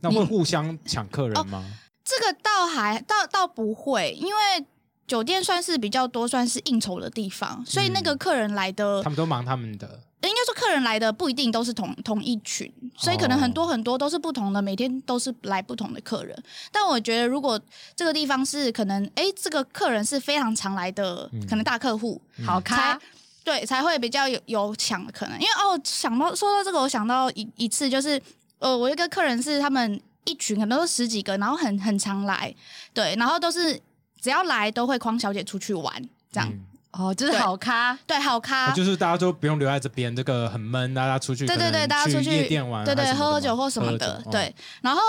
[0.00, 1.62] 那会互相抢客人吗？
[2.02, 4.66] 这个倒还倒倒不会，因为
[5.06, 16.36] 酒店算是比较多算是应酬的地方，所以那个客人来的，他们都忙他们的，应该说客人来的不一定都是同同一群，所以可能很多很多都是不同的，每天都是来不同的客人。
[16.70, 17.60] 但我觉得如果
[17.96, 23.00] 这个地方是可能，哎，这个客人是非常常来的，可能大客户，好咖才
[23.42, 25.38] 对才会比较有有抢的可能。
[25.38, 28.20] 因为哦，想到说到这个，我想到一一次就是，
[28.58, 32.54] 呃，我一个客人是他们一群可能都是十几个，然后很很常来，
[32.92, 33.78] 对，然后都是
[34.20, 35.92] 只要来都会框小姐出去玩，
[36.32, 36.64] 这样、嗯
[36.96, 38.66] 哦，就是好咖，对，好咖。
[38.66, 44.54] 那就是大家都不用留在这边，这个很闷，大家出去，对对对，大家出去夜店玩，对对，喝喝酒或什么的对。
[44.80, 45.00] 然后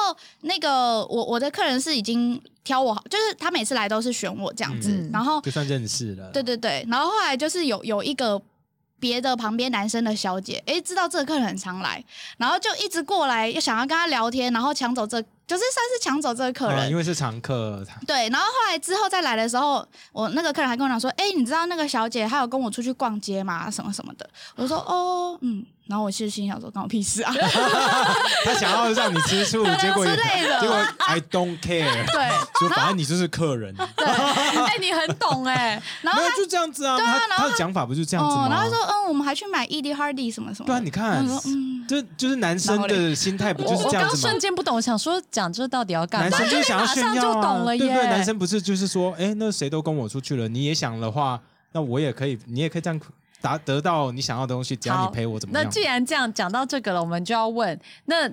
[0.42, 8.42] 那个我我的客人是已经挑我好，就是他每次来都是选我这样子，嗯然后哦就算认识了，对对对，然后后来就是有有一个
[9.00, 12.04] 别的旁边男生的小姐，哎，知道这个客人很常来，
[12.38, 16.90] 然后就一直过来，又想要跟他聊天，然后抢走这，就是算是抢走这个客啊人。
[16.90, 23.70] 因为是常客，对，然后后来之后再来的时候，我那个客人还跟我讲说：“哎、你知道那个小姐她有跟我出去逛街吗？
[23.72, 27.32] 什么什么的。”我说：“哦，嗯。”然后我其实心想说：“关我屁事啊！”
[28.44, 32.28] 他想要让你吃醋，结果 之类的结果 I don't care，对，
[32.60, 38.50] 说反正你就是客人， 哎，你很懂哎，然后就这样子啊，对啊他然后他的讲法不就这样子哦，吗？
[38.50, 44.40] 然后他说：“嗯，我们还去买 ED Hardy 什么什么。”对啊，你看：“嗯，就就是男生的心态不就是我我刚这样子吗瞬？
[44.40, 46.30] 间不懂，想说讲这到底要干嘛？
[46.30, 48.04] 男生就是想要炫耀就啊，懂了对不对？
[48.04, 51.38] 耶男生不是就是说，哎，那谁都跟我出去了，你也想的话，
[51.74, 52.98] 那我也可以，你也可以这样
[53.42, 55.64] 达得到你想要的东西，只要你陪我怎么样？
[55.64, 58.32] 那既然这样讲到这个了，我们就要问，那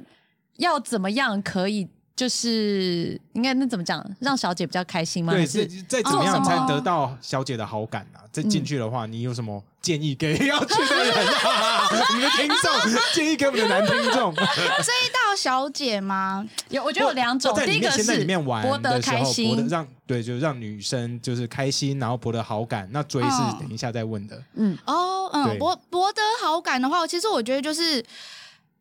[0.58, 5.32] 要怎么样可以就是应该那怎么讲，让小姐比较开心吗？
[5.32, 8.22] 对，是再再怎么样哦才得到小姐的好感啊？
[8.30, 11.84] 再进去的话，你有什么建议给要去的人啊？
[11.92, 16.48] 我们的听众建议给我们的男听众，这一道小姐吗？
[16.70, 16.82] 有？
[16.82, 22.88] 我觉得有两种第一个是在里面玩博得开心，让对，就让女生就是开心，然后博得好感。
[22.92, 24.42] 那追是嗯等一下再问的。
[24.54, 28.04] 嗯，哦，嗯，博博得好感的话，其实我觉得就是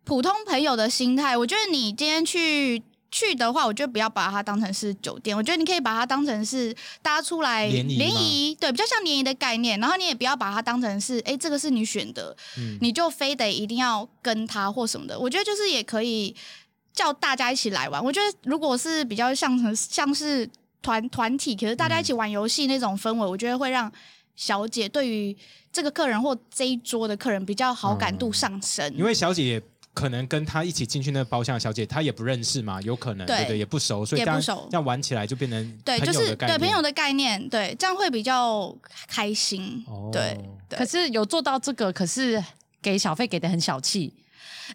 [0.04, 1.38] 普通朋友的心态。
[1.38, 9.78] 我觉得你今天去去的话，我觉得不要把它当成是酒店，我觉得你可以把它当成是大家出来联谊对，比较像联谊的概念。
[9.80, 15.20] 然后你也不要把它当成是，哎，这个是你选的，嗯，你就非得一定要跟他或什么的。
[15.20, 16.34] 我觉得就是也可以
[16.94, 18.02] 叫大家一起来玩。
[18.02, 20.50] 我觉得如果是比较像成像是
[20.82, 23.92] 团团体，可是大家一起玩游戏那种氛围，我觉得会让
[24.38, 25.36] 小姐对于
[25.72, 28.94] 这个客人或这一桌的客人比较好感度上升。
[28.98, 29.62] 因为小姐也
[29.94, 33.38] 可能跟他一起进去那个包厢的小姐，她也不认识嘛，有可能对。
[33.38, 34.68] 对对，也不熟，所以当然也不熟。
[34.72, 38.74] 这样玩起来就变成对，就是对朋友的概念，对，这样会比较
[39.08, 39.84] 开心。
[39.88, 40.10] 哦。
[40.12, 40.38] 对
[40.70, 40.80] 对。
[40.80, 42.42] 可是有做到这个，可是
[42.82, 44.14] 给小费给的很小气，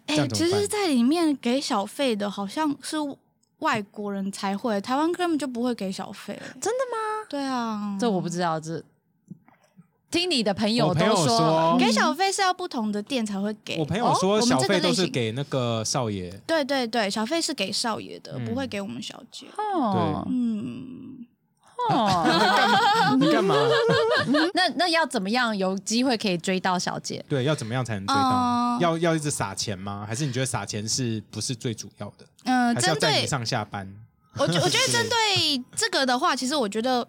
[0.05, 2.97] 哎、其实，在里面给小费的好像是
[3.59, 6.39] 外国人才会，台湾根本就不会给小费。
[6.61, 7.25] 真的吗？
[7.27, 8.81] 对啊，这我不知道，这
[10.09, 13.77] 听你的朋友我朋友都说给小费是要不同的店才会给。
[13.77, 19.47] 我朋友说小费都是这个类型给那个少爷，对对对，小费是给少爷的，嗯不会给我们小姐。
[19.57, 21.25] 哦嗯，
[21.89, 23.55] 哦， 你干嘛？
[24.53, 27.23] 那那要怎么样有机会可以追到小姐？
[27.27, 28.31] 对，要怎么样才能追到？
[28.31, 30.05] 嗯要要一直撒钱吗？
[30.07, 32.25] 还是你觉得撒钱是不是最主要的？
[32.45, 33.91] 嗯、还是要针对你上下班？
[34.37, 37.05] 我觉我觉得 针对这个的话，其实我觉得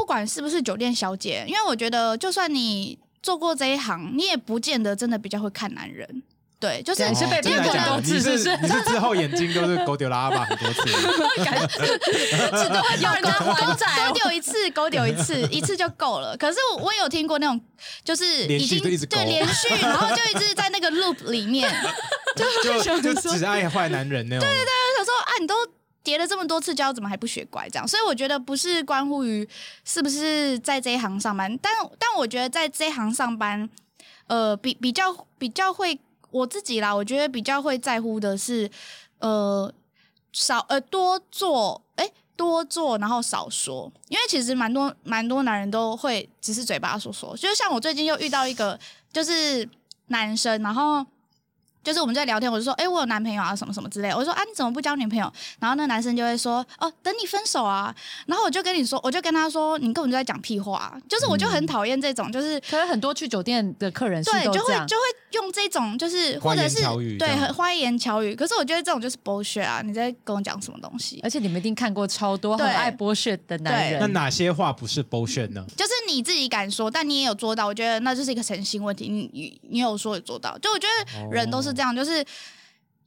[0.00, 6.22] 不管是不是酒店小姐，因为我觉得就算你做过这一行，你也不见得真的比较会看男人。
[6.58, 7.92] 对，就是你是被真的骗假的？
[7.92, 16.34] 很多次你是不是你是之后眼睛都是狗丢拉巴很多次， 是都会有人家还债哦勾丢一次，狗丢一次，一次就够了。
[16.38, 17.60] 可是我我有听过那种，
[18.02, 21.70] 就是连已经对连续，然后就一直在那个 loop 里面，
[22.72, 24.48] 就就只爱坏男人那种。
[24.48, 25.54] 对对对想说啊，你都
[26.02, 27.68] 叠了这么多次胶，怎么还不学乖？
[27.68, 29.46] 这样，所以我觉得不是关乎于
[29.84, 33.68] 是不是在这一行上班，但但我觉得在这一行上班，
[34.26, 35.98] 呃，比比较比较会
[36.30, 38.70] 我自己啦，我觉得比较会在乎的是，
[39.18, 39.72] 呃，
[40.32, 48.78] 少呃多做，哎、多做，然后少说，因为其实蛮多蛮多男人都会只是嘴巴说说，就像我最近又遇到一个
[49.12, 49.68] 就是
[50.06, 51.04] 男生，然后。
[51.82, 54.16] 就是我们在聊天，我就说，哎、我有男朋友啊，什么什么之类的。
[54.16, 55.32] 我说啊，你怎么不交女朋友？
[55.58, 57.94] 然后那男生就会说，哦，等你分手啊。
[58.26, 60.96] 然后我就跟你说，我就跟他说，你根本就在讲屁话。
[61.08, 66.82] 就是我就很讨厌这种，就是可是很多去酒店的客人是对，就会就会用这种，就是或者是
[67.18, 68.34] 对花言巧语。
[68.34, 69.82] 可是我觉得这种就是 bullshit 啊！
[69.82, 71.20] 你在跟我讲什么东西？
[71.22, 74.20] 而且你们一定看过超多很爱 bullshit 的男人那。
[74.20, 75.64] 哪些话不是 bullshit 呢？
[75.76, 79.08] 就是你自己敢说，但你也有做到，我觉得那就是一个诚信问题。
[79.08, 82.24] 你你你有说有做到，就我觉得人都是这样，就是。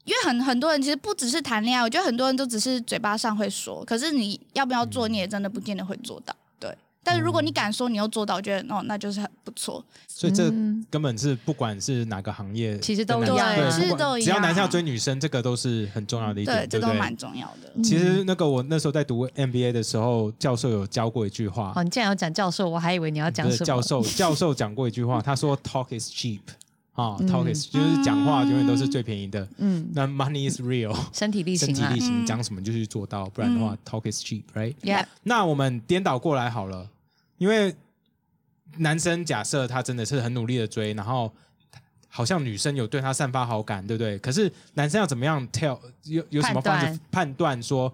[0.06, 6.36] 因为很很多人其实不只是谈恋爱，我觉得很多人都只是嘴巴上会说，可是你要不要做，你也真的不见得会做到。
[6.60, 9.82] 对，但是如果你敢说，你又做到，我觉得哦，那就是很不错。
[10.10, 16.88] 所以这嗯根本是不管是哪个行业，其实都一样啊对其实都一只要男生要追女生，这个都是很重要的一，点，这对这？
[16.88, 17.82] 都蛮重要的。
[17.82, 23.66] 其实那个我那时候在读 MBA 的时候，教授有教过一句话哦，，你既然要讲教授，我还以为你要讲什么。
[23.66, 26.42] 教授 教授讲过一句话，他说 “talk is cheap”
[26.94, 29.48] 啊嗯，“talk is” 就是讲话永远都是最便宜的。
[29.58, 32.00] 嗯，那 money is real， 身体力行啊身体力。
[32.00, 36.90] 行，嗯讲什么就去做到，不然的话 talk is cheap，right？Yeah，那我们颠倒过来好了，
[37.38, 37.76] 因为
[38.78, 41.32] 男生假设他真的是很努力的追，然后
[42.08, 44.20] 好像女生有对他散发好感，对不对？
[44.20, 47.92] 可是男生要怎么样 tell 有有什么方式判断说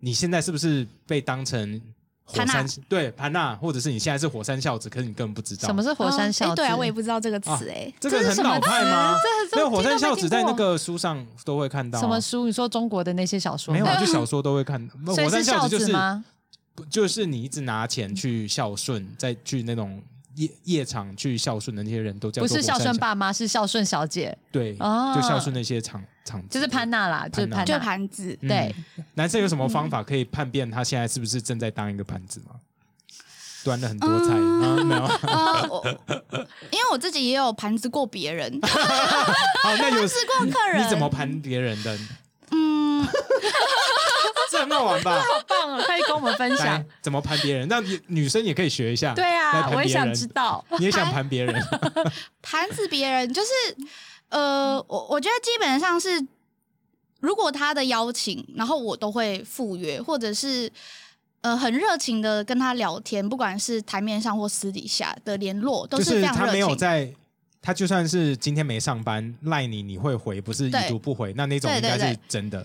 [0.00, 1.80] 你现在是不是被当成
[2.24, 6.56] 火潘山对盘娜，或者是你现在是火山孝子，可是你根本不知道什么是火山孝子？
[6.56, 9.14] 对啊，我也不知道这个词哎、这个很老派吗？
[9.50, 12.46] 这没有火山孝子在那个书上都会看到啊、什么书？
[12.46, 14.80] 你说中国的那些小说没有啊，吗就小说都会看。
[15.06, 16.24] 所以火山孝孝子就是吗？
[16.90, 20.02] 就是你一直拿钱去孝顺，再去那种
[20.36, 27.78] 夜夜场去孝顺的那些人都叫不是孝顺爸妈，是孝顺小姐，对，哦就孝顺那些场场子，就是潘娜啦，就是潘娜就。
[27.78, 28.36] 盘子。
[28.42, 28.74] 嗯对，
[29.14, 32.56] 男生有什么方法可以判辨他现在是不是正在当一个盘子吗？
[33.64, 35.04] 端了很多菜啊，没有。
[35.04, 35.82] 呃， 我
[36.70, 40.84] 因为我自己也有盘子过别人，好，那有是过客人。
[40.84, 41.98] 你怎么盘别人的？
[42.50, 43.06] 嗯，
[44.54, 45.18] 这很好玩吧？
[45.18, 46.84] 好棒哦，可以跟我们分享。
[47.02, 47.66] 怎么盘别人？
[47.68, 49.12] 那女女生也可以学一下。
[49.14, 50.64] 对啊，我也想知道。
[50.78, 51.60] 你也想盘别人？
[52.40, 53.48] 盘死别人就是
[54.28, 56.24] 呃，我我觉得基本上是，
[57.20, 60.70] 如果他的邀请，然后我都会赴约，或者是
[61.40, 66.74] 呃很热情的跟他聊天，不管是台面上或私底下的联络，都是非常热他没有。
[66.76, 67.12] 在，
[67.60, 72.64] 他就算是今天没上班赖你，你会回，不是已读不回，那那种应该是真的。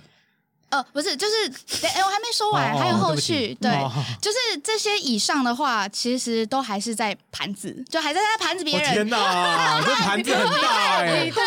[0.69, 1.49] 呃，不是，就是
[1.81, 3.71] 对，哎，我还没说完，哦还有后续，对。
[3.71, 8.89] 哦就是这些以上的话，其实都还是在盘子，就还在在盘子别人。
[8.89, 11.39] 我天哪， 这盘子很大哎、你太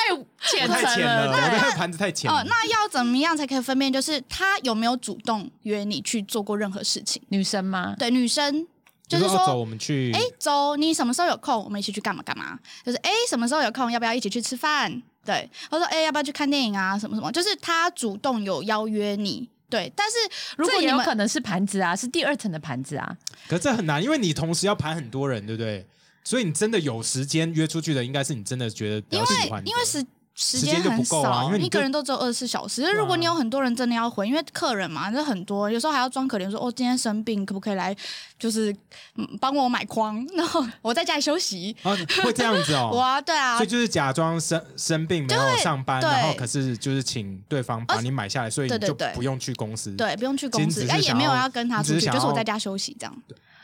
[0.51, 2.41] 浅太层浅了，我，这盘子太浅了。
[2.41, 3.93] 哦，那要怎么样才可以分辨？
[3.93, 7.23] 就是他有没有主动约你去做过任何事情？
[7.29, 7.95] 女生吗？
[7.99, 8.67] 对，女生
[9.07, 10.11] 就是说哦走，说，我们去。
[10.15, 11.63] 哎，走，你什么时候有空？
[11.63, 12.59] 我们一起去干嘛干嘛？
[12.85, 13.93] 就是哎，什么时候有空？
[13.93, 15.03] 要不要一起去吃饭？
[15.25, 16.99] 对，他说哎，要不要去看电影啊？
[16.99, 17.31] 什么什么？
[17.31, 19.49] 就是他主动有邀约你。
[19.71, 20.17] 对，但是
[20.59, 23.17] 如果这也有你们可能是盘子啊，是第二层的盘子啊。
[23.49, 25.87] 可是这很难，因为你同时要盘很多人，对不对？
[26.25, 29.71] 所以你真的有时间约出去的，应该是你真的觉得比因为较喜欢的。
[29.71, 32.83] 因为时时时间很少，因为一个人都只有二十四小时。
[32.93, 37.95] 如果你有很多人真的要回，因为客人嘛，这很多，有时候还要装可怜说哦，今天生病，可不可以来，
[38.39, 38.75] 就是
[39.17, 41.77] 嗯帮我买筐，然后我在家里休息。
[41.83, 42.91] 啊会这样子哦。
[42.97, 49.95] 哇，对啊所以，就是假装生生病没有上班，对然后可是就是请对方把你买下来，所以你就不用去公司。
[49.97, 53.23] 对，不用去公司但也没有要要跟他出去，就是我在家休息这样。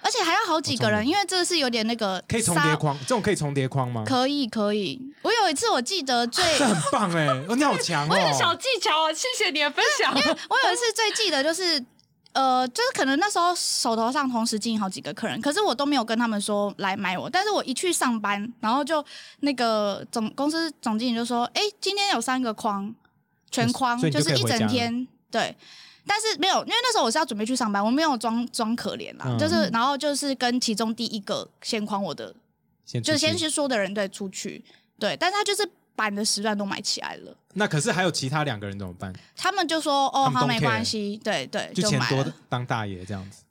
[0.08, 4.04] 而且还要好几个人，因为这是有点那个可以重杀叠框，这种可以重叠框吗？
[4.06, 4.98] 可以可以。
[5.20, 8.14] 我有一次我记得最， 这很棒哎，哦，你好强哦！
[8.58, 10.10] 技巧哦，谢谢你的分享。
[10.16, 11.84] 我有一次最记得就是。
[12.34, 17.28] 呃，就是可能那时候手头上同时经营好几个客人，可是我都没有跟他们说来买我。
[17.28, 19.04] 但是我一去上班，然后就
[19.40, 22.94] 那个总公司总经理就说：“哎、今天有三个框，
[23.50, 25.56] 全框，就是一整天。”对，
[26.08, 32.34] 但是没有，因为那时候我是要准备去上班，我没有装装可怜啦，嗯就是然后就是跟其中第一个先框我的，
[32.86, 34.64] 先出就是先去说的人对出去，
[34.98, 37.36] 对，但是他就是把你的时段都买起来了。
[37.54, 39.12] 那可是还有其他两个人怎么办？
[39.36, 42.24] 他们就说哦，他们好，don't 没 care 关系，对对，就钱多。
[42.48, 43.42] 当大爷这样子。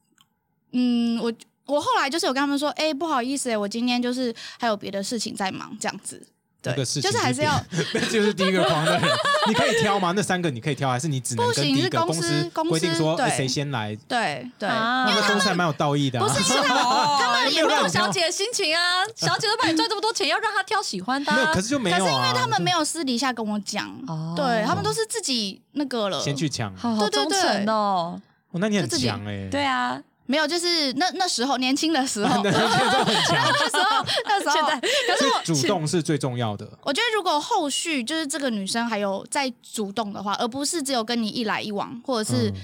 [0.71, 1.31] 嗯，我
[1.65, 6.25] 我后来就是有跟他们说，哎、不好意思、我今天就是还有别的事情在忙，这样子。
[6.73, 7.59] 个事情就是还是要
[7.93, 9.01] 那就是第一个框的人，
[9.47, 10.13] 你可以挑吗？
[10.15, 13.95] 那三个你可以挑，还是你只能不行跟第一个是公司规定说谁先来？
[14.07, 16.27] 对对，啊那个公司还蛮有道义的、啊。
[16.27, 16.83] 不是因为他们
[17.19, 21.35] 他们也没有小姐的心情啊， 小姐都帮你赚这么多钱，要让她挑喜欢的、啊。
[21.35, 21.99] 没有，可是就没有啊。
[21.99, 26.75] 可是因为他们没有私底下跟我讲，哦对他们都是自己那个了，先去抢。
[26.75, 28.21] 好好对对对忠诚哦。
[28.51, 32.65] 哦，那你很强哎、对啊，没有，就是那那时候年轻的时候， 那时候
[34.25, 36.69] 那时候，现在所以主动是最重要的。
[36.83, 42.55] 我觉得如果后续就是这个女生还有再主动的话，而不是只有跟你一来一往，或者是嗯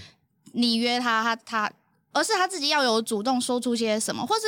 [0.54, 1.72] 你约她，她她，
[2.12, 4.42] 而是她自己要有主动说出些什么，或是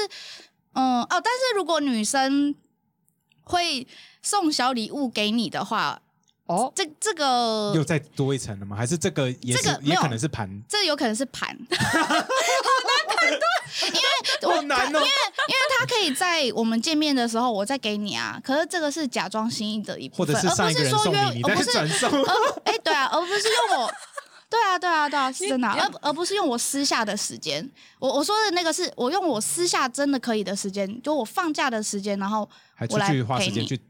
[0.73, 2.53] 嗯哦，但是如果女生
[3.43, 3.87] 会
[4.21, 6.01] 送小礼物给你的话，
[6.47, 8.75] 哦，这这个又再多一层了吗？
[8.75, 10.63] 还是这个也是、也这个也可能是盘？
[10.69, 11.57] 这有可能是盘，
[14.43, 14.99] 我好难哦。
[14.99, 15.09] 因为
[15.47, 22.23] 因为他可以在我们见面的时候我再给你啊，可是这个是假装心意的一部或分，者是上一个人送而不是说约，你，你再而不是转送。
[22.23, 23.91] 而哎、对啊，而不是用我。
[24.47, 27.67] 对啊，对啊，对啊，是真的啊、而而不是用我私下的时间。
[27.99, 33.81] 我我说的那个是我用我私下真的可以的时间，就我放假的时间，然后还出我来去花陪你时间去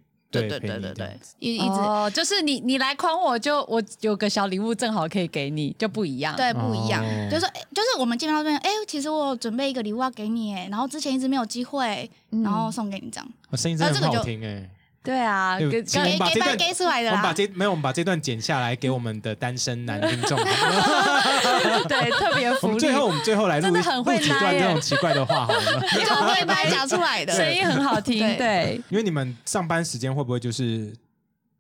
[0.42, 6.36] 对对对对对一一直、哦，就是你你来框我就我有个小礼物正好可以给你，就不一样。
[6.36, 7.04] 对不一样。
[7.04, 14.70] 哦就是说，哎就是我们见面到这边，哎、其实我有准备一个礼物要给你，哎，然后之前一直没有机会，嗯然后送给你这样，哦声音真的很好呃这个就听哎。
[15.06, 17.34] 对啊，给给白把这段给出来的我们把啦。
[17.34, 20.38] 这没有，我们把这段剪下来给我们的单身男听众。
[21.88, 25.80] 对特别我福利，们最后，我们最后来录一真的很会录几段这种奇怪的话好了。
[25.94, 28.20] 就会白讲出来的，声音很好听。
[28.20, 30.92] 对对，因为你们上班时间会不会就是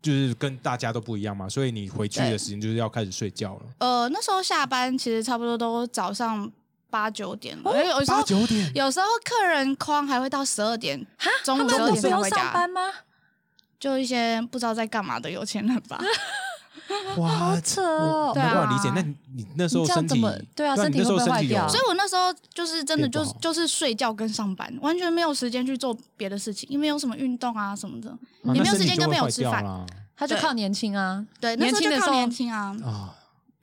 [0.01, 1.47] 就是跟大家都不一样嘛？
[1.47, 6.51] 所以你回去的时间就是要开始睡觉了，呃，那时候下班其实差不多都早上
[6.89, 8.71] 八九点了，有时八候九点。
[8.73, 11.05] 有时候客人框还会到十二点，
[11.43, 12.81] 中午十二他们都不点才回家，用上班吗？
[13.79, 15.99] 就一些不知道在干嘛的有钱人吧。
[17.17, 18.91] 哇，好扯哦对啊理解。
[18.93, 29.65] 那你你那时候这样身体怎么对啊身体会坏掉所以我那时候就是真的就是就是睡觉跟上班，完全没有时间去做别的事情，因为有什么运动啊什么的，啊也没有时间跟朋友吃饭。
[30.17, 31.25] 他就靠年轻啊。
[31.39, 32.75] 对，那时候就靠年轻的时候年轻啊。
[32.85, 33.15] 啊！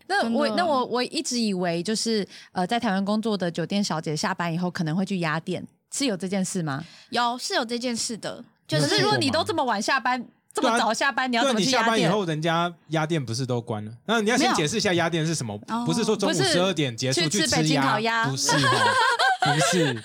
[0.09, 6.85] 那我那我我一直以为就是呃，在台湾工作的酒店小姐下班以后可能会去压店，是有这件事吗？
[7.11, 11.85] 有是有这件事的，就是可是如果你都这么晚下班，这么早下班，你要怎么你去压店？
[11.85, 13.93] 下班以后，人家鸭店不是都关了？
[14.07, 15.59] 那你要先解释一下鸭店是什么？
[15.69, 20.03] 哦不是说中午不是十二点结束去吃北京烤鸭不是哈，不是。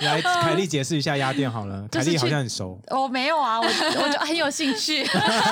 [0.00, 1.86] 来，凯莉解释一下鸭店好了。
[1.90, 5.06] 就是凯莉好去像很熟，我没有啊，我我就很有兴趣，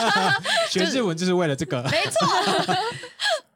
[0.70, 1.82] 学日文就是为了这个。
[1.84, 2.74] 没错。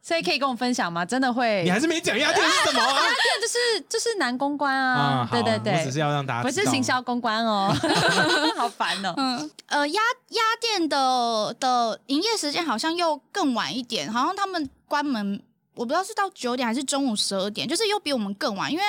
[0.06, 1.04] 所以可以跟我分享吗？
[1.04, 1.64] 真的会？
[1.64, 2.94] 你还是没讲鸭店是什么啊？
[2.94, 7.74] 店就是就是男公关啊，对，对对好我只是对，要让大家不是行销公关哦，
[8.56, 9.12] 好烦哦。
[9.16, 15.42] 嗯呃鸭鸭店的的营业时间好像又更晚一点，好像他们关门。
[15.76, 18.84] 我不知道是到九点还是中午十二点，就是又比我们更晚，因为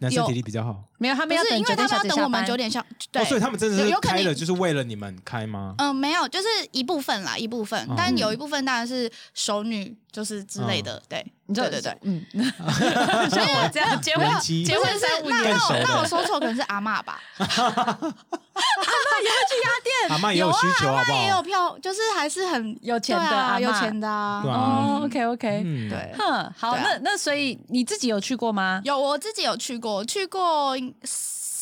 [0.00, 0.82] 男生有体力比较好。
[0.98, 5.74] 没有，他不们要等是因为他们要等我们班九点下，对，哦，所以他们真的是有有可能开了，就是为了你们开吗？
[5.78, 11.98] 嗯，没有，就是一部分啦，一部分，哦但有一部分当然是熟女，就是之类的，对，你知道对对对。
[12.02, 12.24] 嗯，
[13.30, 17.20] 像我 这样结婚结婚不是是那那我那我说错，可能是阿嬷吧？
[17.36, 19.30] 阿妈也
[20.36, 21.42] 有需求，好不那也有？
[21.42, 24.50] 票，就是还是很有钱的对啊有钱的啊对。
[24.50, 28.80] 啊哦，OK OK，嗯，对，哼，好，那那所以你自己有去过吗？
[28.84, 30.74] 有我自己有去过，去过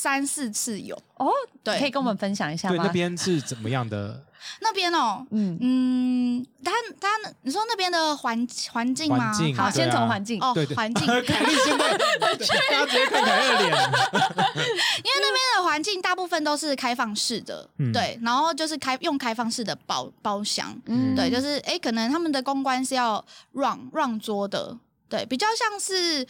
[0.02, 0.96] 三四次有。
[1.16, 1.30] 哦，
[1.62, 2.84] 对可以跟我们分享一下对，吗？
[2.84, 4.20] 那边是怎么样的
[4.60, 7.06] 那边哦，嗯，嗯，他他
[7.42, 9.32] 你说那边的环环境吗？
[9.32, 9.56] 境？
[9.56, 13.70] 好，先从环境，哦对对，环境，凯莉现在大家直接看凯莉的脸，
[15.04, 24.76] 因为那边的环境大部分都是开放式的，嗯对，然后就是开用开放式的包包厢，嗯对，就是哎，诶可能他们的公关是要让让桌的，
[25.08, 26.26] 对，比较像是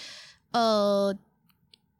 [0.53, 1.17] 呃。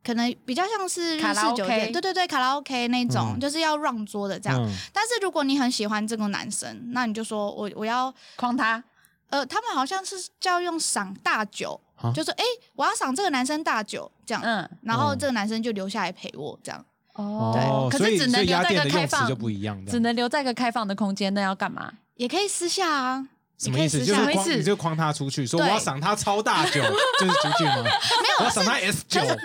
[0.05, 3.41] 可能比较像是日卡拉式 OK 酒店，对对对，卡拉 OK 那种，嗯。
[3.41, 4.59] 就是要让桌的这样。
[4.61, 4.69] 嗯。
[4.93, 8.83] 但是如果你很喜欢这个男生，那你就说我我要框他，
[9.29, 12.13] 呃，他们好像是叫用赏大酒，啊？
[12.13, 16.85] 就说哎、诶我要赏这个男生大酒这样，嗯，然后嗯这个男生就留下来陪我这样。
[17.15, 17.99] 哦，对。
[17.99, 21.93] 可是只能留在一个开放的用词就，不一样，只能留在一个开放的空间，那要干嘛？
[22.17, 23.29] 也可以私下啊，
[23.63, 24.05] 什么意思？
[24.05, 26.83] 就是框，你就框他出去，说我要赏他超大酒，
[27.21, 27.83] 就是出去吗？
[27.85, 29.37] 没有，我要赏他 S 九，可是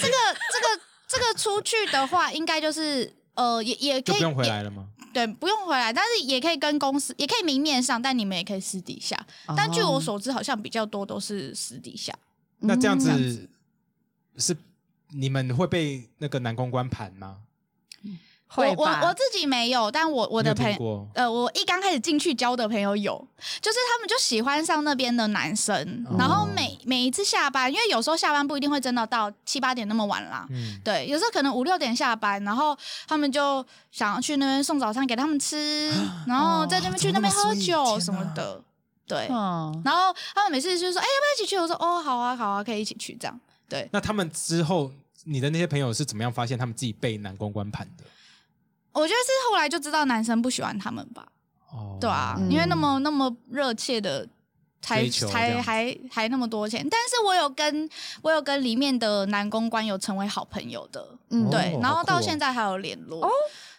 [0.00, 0.16] 这个
[0.52, 4.86] 这个这个出去的话，应该就是呃，也也可以就不用回来了吗？
[5.12, 9.18] 对对，不用回来，但是也可以跟公司，也可以明面上，但你们也可以私底下。
[9.56, 12.14] 但据我哦所知，好像比较多都是私底下。
[12.60, 13.48] 那这样嗯子
[14.36, 14.56] 是
[15.10, 17.38] 你们会被那个男公关盘吗？
[18.48, 21.08] 会我我我自己没有，但我我的朋友。
[21.14, 23.16] 呃，我一刚开始进去交的朋友有，
[23.60, 32.76] 就是他们就喜欢上那边的男生，哦然后每每一次下班，因为有时候下班不一定会真的到七八点那么晚啦，嗯，对，有时候可能五六点下班，然后
[33.06, 35.92] 他们就想要去那边送早餐给他们吃，
[36.26, 37.54] 然后在那边去那边喝？
[37.58, 38.62] 酒什么的，
[39.06, 39.26] 对。
[39.30, 43.88] 嗯，然后他们每次就说：“哎、要不要一起去？”我说：“哦，好啊，好啊，可以一起去。”这样，对。
[43.92, 44.90] 那他们之后，
[45.24, 48.04] 你的那些朋友是怎么样发现他们自己被男公关盘的？
[48.98, 51.26] 我觉得是后来就知道男生不喜欢他们吧，
[51.72, 52.50] 哦，对啊，嗯。
[52.50, 54.28] 因为那么那么热切的。
[54.80, 57.90] 才才样还还那么多钱，但是我有跟
[58.22, 61.50] 我有跟里面的男公关有成为好朋友的，嗯。
[61.50, 63.28] 对，然后到现在还有联络，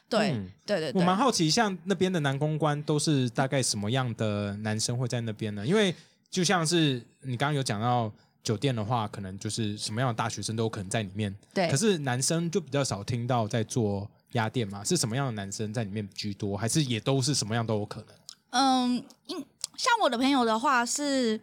[0.09, 0.51] 对、嗯。
[0.65, 5.65] 对对对，我蛮好奇，像那边的男公关都是大概什么样的男生会在那边呢？
[5.65, 5.95] 因为
[6.29, 8.11] 就像是你刚刚有讲到
[8.43, 11.33] 酒店的话，可能就是什么样的大学生都有可能在里面。
[11.53, 11.71] 对。
[11.71, 18.15] 可是男生就比较少听到在做鸭店嘛，是什么样的男生在里面居多，还是也都是什么样都有可能？
[18.51, 19.37] 嗯，因
[19.77, 21.39] 像我的朋友的话是，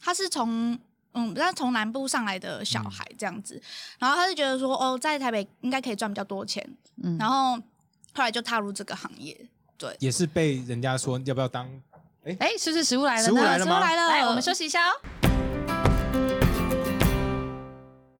[0.00, 0.78] 他是从
[1.12, 3.60] 嗯，他从南部上来的小孩这样子，
[3.98, 6.68] 然后他就觉得说，哦，在台北应该可以赚比较多钱，
[7.02, 7.56] 嗯然后
[8.12, 9.48] 后来就踏入这个行业。
[9.76, 11.68] 对，也是被人家说要不要当
[12.24, 13.26] 哎哎，是不是食物来了呢？
[13.26, 14.92] 食物来了吗说来了，来，我们休息一下哦。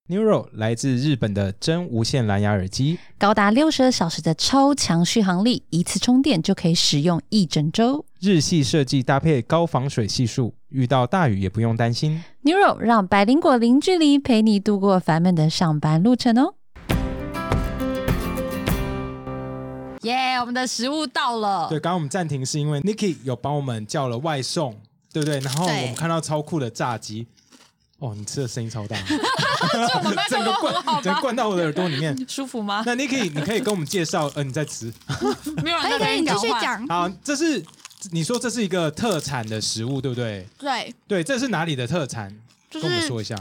[0.07, 8.05] Neuro 来自日本的真无线蓝牙耳机，高达六十二小时的超强续航力，一次充电就可以使用一整周。
[8.21, 12.23] 日系设计搭配高防水系数，遇到大雨也不用担心。
[12.43, 16.53] Neuro 让百灵果零距离陪你度过烦闷的上班路程哦。
[20.03, 21.67] 耶我们的食物到了。
[21.71, 24.77] 对，刚刚我们暂停是因为 Niki 有帮我们叫了外送，
[25.11, 25.41] 对不对？
[25.41, 27.27] 然后我对们看到超酷的炸鸡，
[28.05, 28.97] 哦，你吃的声音超大，
[30.29, 31.21] 整个灌，整个？
[31.23, 32.15] 灌到我的耳朵里面。
[32.29, 32.83] 舒服吗？
[32.85, 34.93] 那 Niki，你可以跟我们介绍，呃，你在吃。
[35.65, 36.47] 没有人在可以可以，你继。
[36.47, 36.87] 续讲。
[36.89, 37.65] 好，这是
[38.11, 40.47] 你说这是一个特产的食物，对不对？
[40.59, 42.31] 对，对，这是哪里的特产？
[42.71, 43.35] 就是跟我们说一下。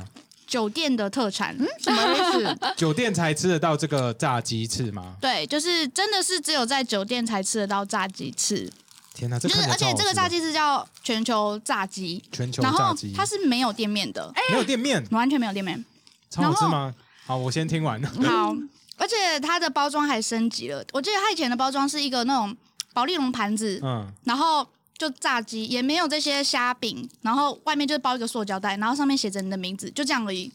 [0.47, 1.57] 酒店的特产。
[1.82, 2.57] 什么意思？
[2.78, 5.16] 酒店才吃得到这个炸鸡翅吗？
[5.20, 8.72] 对，就是真的是只有在酒店才吃得到炸鸡翅，
[9.14, 15.84] 天哪，这就是而且这个炸鸡是叫全球炸鸡，全球然后炸鸡，它是没有店面的，没有店面，完全没有店面。
[16.32, 16.93] 超好吃吗？
[17.26, 18.01] 好，我先听完。
[18.03, 18.55] 好，
[18.97, 20.84] 而且它的包装还升级了。
[20.93, 22.57] 我记得它以前的包装是一个那种
[22.93, 30.51] 保丽龙盘子，嗯，然后就炸鸡，也没有这些虾饼，然后外面就是包一个塑胶袋，然后上面写着你的名字，就这样而已。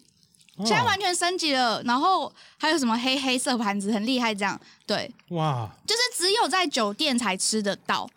[0.64, 8.10] 现在哦完全升级了，然后还有什么黑黑色盘子，很厉害，这样对，哇，就是只有在酒店才吃得到。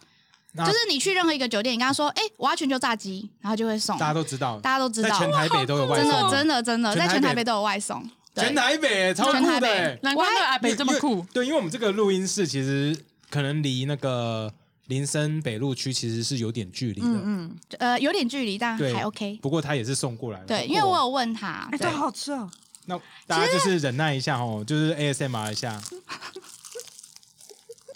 [0.54, 3.98] 那就是你去任何一个酒店，你跟他说：“哎、我要全球炸鸡”，然后就会送。
[3.98, 8.10] 大家都知道，大家都知道，在全台北都有外送真的，真的真的，在全台北都有外送。
[8.36, 10.00] 全台北超酷全台北。
[10.04, 11.26] 难怪那个阿北这么酷。
[11.34, 12.98] 对，因为我们这个录音室其实
[13.30, 14.52] 可能离那个
[14.88, 19.40] 林森北路区其实是有点距离的，嗯呃，有点距离，但对还 OK。
[19.42, 20.46] 不过他也是送过来的。
[20.48, 22.50] 对，因为我有问他，对，好吃哦。
[22.86, 25.82] 那大家就是忍耐一下哦，就是 ASMR 一下，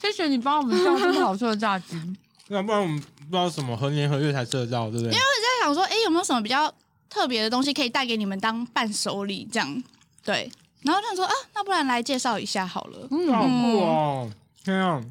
[0.01, 1.99] 谢谢你帮我们叫这么好吃的炸鸡。
[2.49, 5.05] 要不然我们不知道什么何年何月才吃得到，对不对？
[5.05, 6.73] 因为我在想说，哎、有没有什么比较
[7.09, 9.47] 特别的东西可以带给你们当伴手礼？
[9.51, 9.83] 这样
[10.23, 10.51] 对。
[10.83, 13.07] 然后就想说啊，那不然来介绍一下好了。
[13.09, 14.31] 嗯好酷哦！
[14.63, 15.01] 天啊！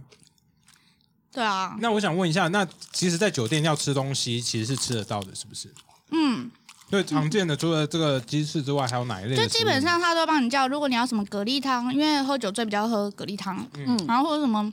[1.33, 5.69] 对啊，那我想问一下，那其实，在酒店要吃东西，其实是吃得到的，是不是？
[6.13, 6.49] 嗯，
[6.89, 9.35] 对，常见的除了这个鸡翅之外，还有哪一类？
[9.35, 10.69] 就基本上他都会帮你叫。
[10.69, 14.73] 如果你要什么蛤蜊汤，因为喝酒最比较喝蛤蜊汤，嗯然后或者什么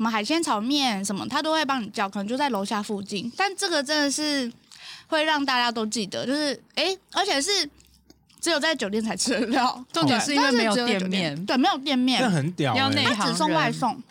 [0.00, 3.30] 什么海鲜炒面什么，他都会帮你叫，可能就在楼下附近。
[3.36, 4.50] 但这个真的是
[5.08, 7.50] 会让大家都记得，就是哎、诶而且是
[8.40, 9.84] 只有在酒店才吃得到。
[9.92, 12.78] 重点是因为没有店面对，没有店面那，很屌、欸。
[12.78, 14.02] 要内他只送外送。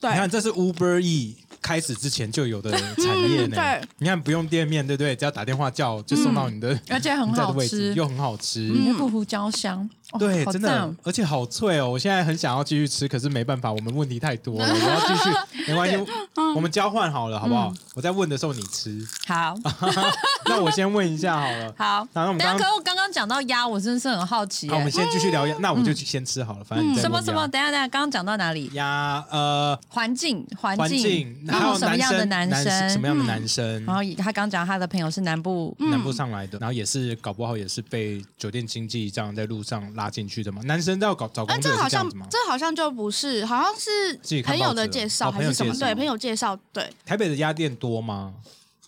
[0.00, 3.48] 对你，看，这是 Uber E 开始之前就有的产业呢。
[3.48, 5.14] 嗯对你看不用店面，对不对？
[5.14, 8.60] 只要打电话叫，就送到你的、而且很你在的好，吃，又很好吃。
[8.60, 9.86] 里面不胡椒香。
[10.12, 11.88] 哦对，真的，而且好脆哦！
[11.88, 15.30] 我现在很想要继续吃，可是没办法，我们问题太多了， 我要继续，
[15.68, 15.96] 没关系，
[16.36, 17.72] 嗯我们交换好了，好不好？
[17.94, 19.54] 我在问的时候你吃，好
[20.46, 21.74] 那我先问一下好了。
[21.78, 22.08] 好。
[22.12, 24.72] 然后我们刚刚刚刚讲到鸭，我真的是很好奇耶。
[24.72, 27.46] 好，我们先继续聊鸭，那我就去先吃好了，反正什么什么？
[27.48, 28.68] 等一下等一下，刚刚讲到哪里？
[28.74, 40.62] 鸭呃环境，环环境，境，还有什么样的男男生什么样的男生，然后他刚讲他的朋友是南部，嗯南部上来的，然后也是搞不好也是被酒店经济这样在路上拉进去的嘛。
[40.62, 42.26] 男生都要搞找哎，工作这好像这样子吗？
[42.30, 45.74] 这好像就不是，好像是朋友的介绍哦还是什么？
[45.74, 48.32] 朋友介绍对，朋友介绍，对，台北的鸭店多吗？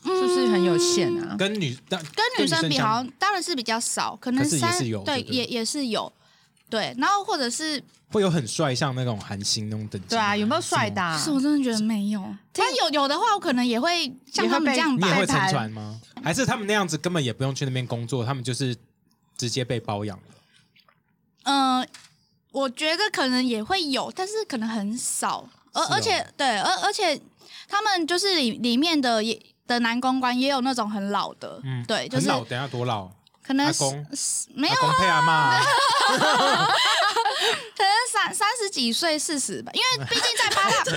[0.04, 1.36] 是不是很有限啊？
[1.38, 2.00] 跟女跟
[2.40, 6.12] 女生比好像当然是比较少，可能三对对对也也是有，
[6.68, 10.08] 对，然后或者是，会有很帅，像那种韩星那种等级。
[10.08, 11.16] 对啊，有没有帅的、啊？
[11.16, 12.20] 是我真的觉得没有，
[12.52, 16.00] 但有有的话，我可能也会像他们这样你也会，沉船吗？
[16.20, 18.74] 还是他们那样子根本也不用去那边工作，他们就是
[19.36, 20.24] 直接被包养了？
[21.44, 21.86] 嗯，
[22.50, 27.20] 我觉得可能也会有，但是可能很少，而、哦而且对，而而且
[27.68, 33.08] 他们就是里里面的也的男公关也有那种很老的，嗯，对，就是老，等下多老？
[33.44, 33.84] 可能是
[34.14, 35.58] 是没有阿公配阿妈，
[37.76, 40.92] 可能三三十几岁、四十吧，因为 毕竟在八大，糟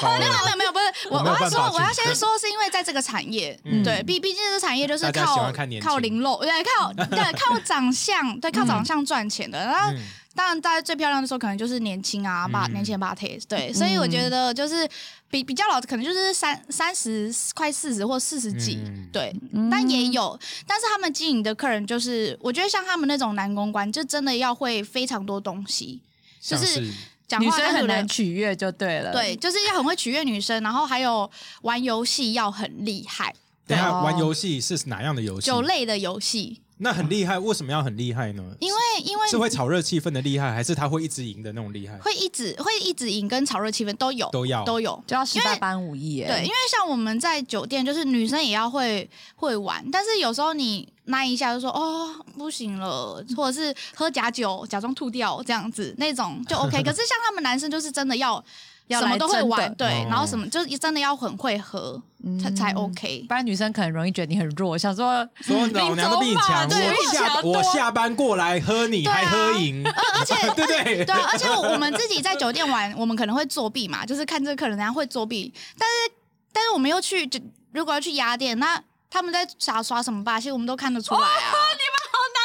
[0.00, 0.42] 糕没有了。
[0.42, 5.52] 没有没有，不是我我要说我要先说是因为在这个产业，嗯对，毕毕竟这个产业就是靠
[5.82, 9.90] 靠零落，对，靠对靠长相，对靠长相赚钱的，然后。
[9.92, 9.98] 嗯
[10.34, 14.88] 当然，大家最漂亮的时候可能就是年轻啊，八、嗯年轻的 b a t 对，所以我觉得就是
[15.30, 19.34] 比比较老的，可能就是三三十快四十或四十几，嗯对，
[19.70, 26.00] 但也有，但是他们经营的客人就是，我觉得像他们那种男公关，就真的要会非常多东西，
[26.40, 26.82] 就是
[27.28, 28.08] 讲话女生很难难。
[28.08, 29.12] 取悦就对了。
[29.12, 31.30] 对，就是要很会取悦女生，然后还有
[31.62, 33.34] 玩游戏要很厉害，
[33.66, 35.46] 等一下哦玩游戏是哪样的游戏？
[35.46, 38.42] 酒类的游戏，那很厉害，为什么要很厉害呢？
[38.58, 41.96] 因为因为是会炒热气氛的厉害，还是他会一直赢的那种厉害？
[41.98, 46.26] 会一直会一直赢跟炒热气氛都有都要都有，就要十八般武艺耶。
[46.26, 56.82] 对，因为像我们在酒店，就是女生也要会会玩，但是有时候你那一下就说哦不行了，或者是喝假酒假装吐掉这样子那种就 OK。
[56.82, 58.44] 可是像他们男生就是真的要
[58.88, 60.06] 要什么都会玩，对，哦。
[60.10, 62.00] 然后什么就是真的要很会喝
[62.42, 63.24] 才才 OK。
[63.28, 71.04] 不然女生可能容易觉得你很弱，想说说老娘都比你强，我下我下班过来喝你还喝赢，而且 对对？
[71.04, 76.14] 对啊，而且我们自己在酒店玩，我们可能会作弊嘛，就是看这个客人人家会作弊，但是
[76.52, 77.40] 但是我们又去就
[77.72, 81.52] 如果要去压店，那他们在耍耍什么把戏，我们都看得出来啊。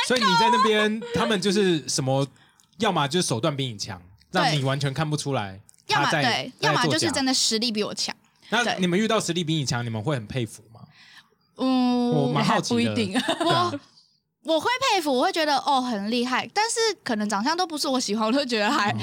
[0.07, 2.25] 所以你在那边，他们就是什么，
[2.77, 6.01] 要么就是手段比你强，让你完全看不出来要。
[6.01, 7.31] 么对，要么就是真的。
[7.31, 8.15] 的实力比我强。
[8.49, 10.81] 那你们遇到实力比你强，你们会很佩服吗？
[11.57, 12.75] 嗯，我蛮好奇的。
[12.75, 13.71] 不一定对啊
[14.43, 18.95] 我会佩服，我会觉得哦很厉害，但是可能长相都不是我喜欢，我都觉得还、哦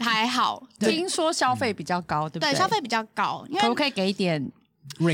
[0.00, 0.60] 还好。
[0.78, 4.50] 对听说消费比较高，对不对，消费比较高，因为可不可以给一点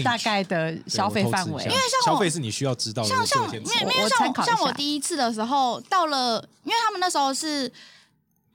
[0.03, 7.71] 大概的消费范围因为像我消费是你需要知道的，像像因为因为像我像我第一次的时候到了，因为他们那时候是，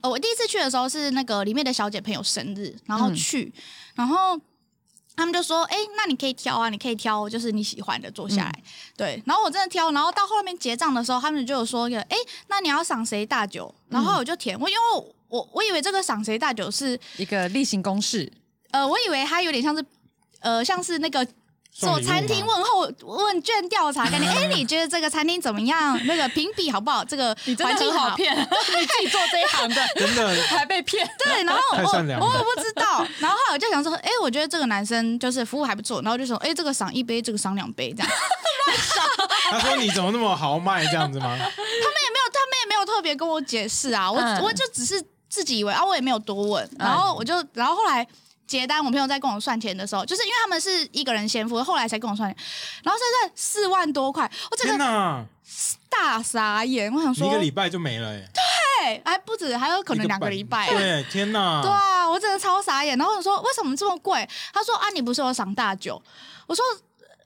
[0.00, 3.52] 呃，我第一次去的时候是那个里面的小姐朋友生日，然后嗯去，
[3.94, 4.40] 然后
[5.14, 8.62] 他们就说，哎、那你可以挑啊，你可以挑就是你喜欢的坐下来，嗯
[8.96, 12.16] 对，然后我真的挑，然后到后面结账的时候，他们就有说一个，哎、
[12.48, 13.74] 那你要赏谁大酒？
[13.88, 18.32] 然后我就填，我因为我我我以为这个赏谁大酒是，一个例行公事，
[18.70, 19.84] 呃，我以为它有点像是，
[20.40, 21.26] 呃，像是那个。
[21.80, 25.98] 做餐厅吗问候问卷调查，感觉 哎，你觉得这个餐厅怎么样？
[26.06, 27.04] 那个评比好不好？
[27.04, 31.08] 这个环境好，骗， 你自己做这一行的真的还被骗。
[31.24, 38.10] 对，然后我我不知道，然后后来我就想说，哎，我觉得这个男生就是服务还不错，然后就说，哎，这个赏一杯，这个赏两杯，这样。
[39.50, 41.24] 他说你怎么那么豪迈这样子吗？
[41.26, 48.06] 他们也没有，他们也没有特别跟我解释啊，我、嗯我就只是自己以为啊，我也没有多问，然后我就，然后后来
[48.50, 52.44] 结单，我朋友在跟我算钱的时候，就是因为他们是一个人先付，后来才跟我算钱，
[52.82, 55.24] 然后现在四万多块，我整天个哪，
[55.88, 60.68] 大傻眼，我想说一个，礼拜就没了哎，对，还不止，还有可能两个礼拜。
[60.68, 62.98] 对，天哪，对啊，我真的超傻眼。
[62.98, 64.28] 然后我说为什么这么贵？
[64.52, 66.02] 他说啊，你不是有赏大酒？
[66.48, 66.64] 我说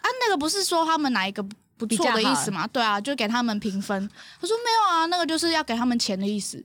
[0.03, 1.43] 啊，那个不是说他们哪一个
[1.79, 2.67] 不错的意思吗？
[2.67, 4.11] 对啊，就给他们评分。
[4.39, 6.63] 他说没有啊，那个就是要给他们钱的意思，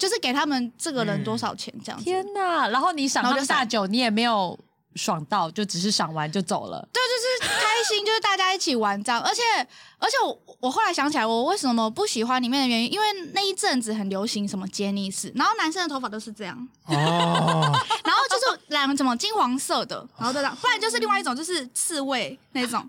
[0.00, 2.04] 就是给他们这个人多少钱这样子。
[2.04, 2.66] 天哪！
[2.68, 4.58] 然后你赏他然后就赏们大酒，你也没有
[4.96, 6.88] 爽到，就只是赏完就走了。
[6.92, 9.20] 对，就是开心，就是大家一起玩这样。
[9.20, 9.42] 而且
[9.98, 16.94] 而且我我后来想起来，我为什么不喜欢里面的原因，因为那一阵子很流行什么杰尼斯，然后男生的头发都是这样，哦，
[18.02, 22.88] 然后就是染什么金黄色的，然后这样，不然就是另外一种就是刺猬那种。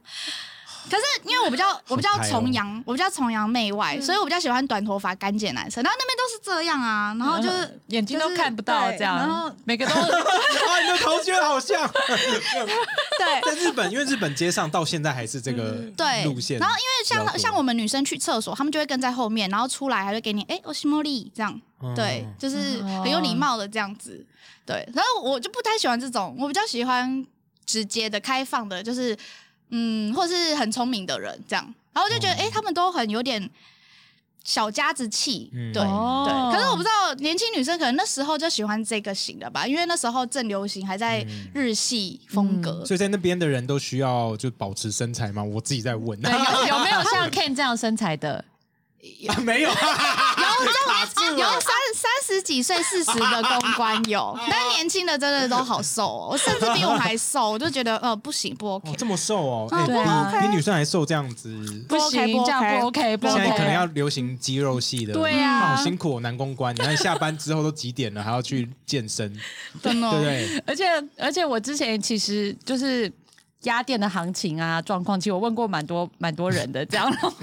[0.89, 5.83] 可是因为我比较我比较崇洋，我比较崇洋媚外，所以我比较喜欢短头发干净男生。
[5.83, 9.17] 然后那边都是这样啊，然后就是眼睛都看不到，这样。
[9.17, 11.89] 然后每个都 哇，你的头觉得好像，
[13.17, 13.41] 对。
[13.43, 24.25] 在日本，因为日本街上到现在还是这个对路线，然后因为像像我们女生去厕所，他们就会跟在后面，然后出来还会给你哎，我是茉莉这样，嗯对，就是很有礼貌的这样子。
[24.65, 27.25] 对，然后我就不太喜欢这种，我比较喜欢
[27.65, 29.17] 直接的、开放的，就是
[29.71, 31.73] 嗯，或是很聪明的人这样。
[31.93, 33.49] 然后我就觉得，哎、他们都很有点
[34.43, 36.57] 小家子气，嗯对、哦对。
[36.57, 42.85] 可是我不知道年轻女生可能那时候就喜欢这个型的吧，因为那时候正流行，还在日系风格。
[42.85, 45.43] 所以在那边的人都需要就保持身材吗？
[45.43, 46.19] 我自己在问。
[46.21, 48.45] 对，有有没有 像 Ken 这样身材的？
[49.27, 49.75] 啊 没有，有
[50.65, 51.45] 卡住有。
[51.61, 61.49] 三三十几岁、四十的公关有， 但年轻的真的都好瘦哦，我 甚至比我还瘦，我就觉得呃不行不 OK，哦，这么瘦哦，对啊比比女生还瘦这样子。
[61.87, 62.17] 不不这
[62.51, 63.49] 样不 OK，不现 OK。
[63.49, 66.73] 在可能要流行肌肉系的，对呀好辛苦哦，男公关。
[66.75, 69.31] 你看下班之后都几点了，还要去健身，
[69.81, 70.63] 真的对不对？
[70.67, 70.85] 而且
[71.17, 73.11] 而且我之前其实就是
[73.63, 77.33] 鸭店的行情啊状况，其实我问过蛮多蛮多人的，这样，然后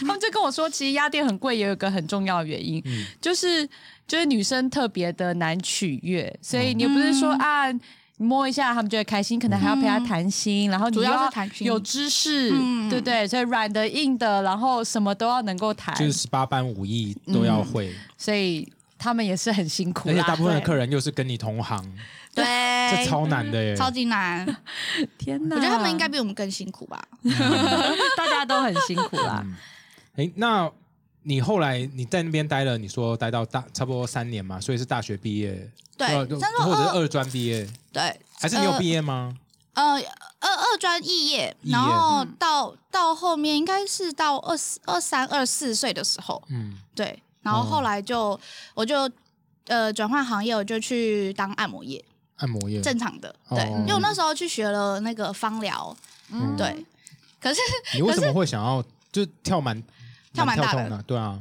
[0.00, 3.06] 他们就跟我说，其实鸭店很贵，也有一个很重要的原因，嗯。
[3.20, 3.68] 就是
[4.06, 7.38] 就是女生特别的难取悦，所以你不是说、嗯。
[7.38, 7.80] 啊。
[8.20, 12.90] 摸一下，他们就会开心，可能还要陪他谈心，然后你主要有知识，嗯。
[12.90, 13.24] 对不对？
[13.28, 18.68] 所以软的、硬的，然后什么都要能够谈，就是十八般武艺都要会，所以
[18.98, 20.14] 他们也是很辛苦啦。
[20.16, 21.80] 而且大部分的客人又是跟你同行，
[22.44, 23.76] 对， 这超难的耶。
[23.76, 24.46] 超级难，
[25.18, 27.02] 天哪，我觉得他们应该比我们更辛苦吧。
[28.16, 29.44] 大家都很辛苦啦。
[30.16, 30.70] 哎，那
[31.22, 39.36] 你后来你在那边待了，你说待到大差不多三年嘛，所以是大学毕业，对或者是二专毕业，对，还是你有呃毕业吗？
[39.74, 39.92] 呃，
[40.40, 48.38] 二二专肄业，然后到到后面应该是到二十二三二四岁的时候，嗯，对，然后后来就、
[48.74, 49.08] 我就
[49.66, 52.04] 呃转换行业，我就去当按摩业，
[52.38, 55.96] 按摩业，正常的，对，哦因为我那时候去学了那个芳疗，
[56.32, 56.56] 嗯。
[56.56, 56.84] 对，
[57.40, 57.60] 可是
[57.94, 58.82] 你为什么会想要
[59.12, 59.80] 就跳蛮
[60.32, 60.70] 跳蛮大的。
[60.72, 61.02] 跳痛的？
[61.04, 61.38] 对啊，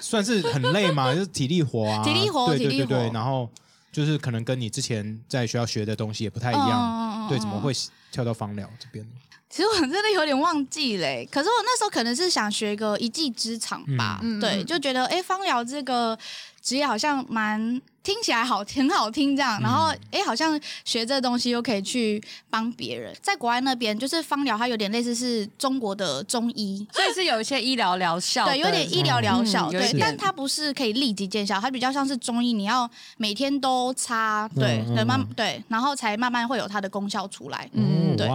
[0.00, 3.48] 算是很累嘛， 就是体力活啊，体力活对体力对对对，活然后
[3.92, 7.72] 就是可能跟你之前在学校学的东西也不太一样，嗯对，怎么会
[8.10, 9.06] 跳到芳疗这边？
[9.48, 14.66] 其实我真的有点忘记嘞，可是我那时候可能是想学个一技之长吧，对，嗯嗯嗯。
[14.66, 16.18] 就觉得哎，芳疗这个
[16.62, 23.14] 职业好像蛮听起来好很好听这样，然后哎，好像学这东西又可以去帮别人。
[23.22, 26.86] 在国外那边，就是芳疗，它有点类似是中国的中医。
[26.92, 35.28] 所以是有一些医疗疗效的，对，有点医疗疗效，对，但它不是可以立即见效，它比较像是中医，你要每天都擦，对，嗯嗯等慢嗯。
[35.36, 37.68] 对，然后才慢慢会有它的功效出来。
[37.72, 38.26] 嗯对。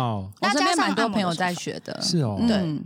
[0.41, 2.55] 那加上蛮多朋友在学的，是哦，对。
[2.55, 2.84] 嗯。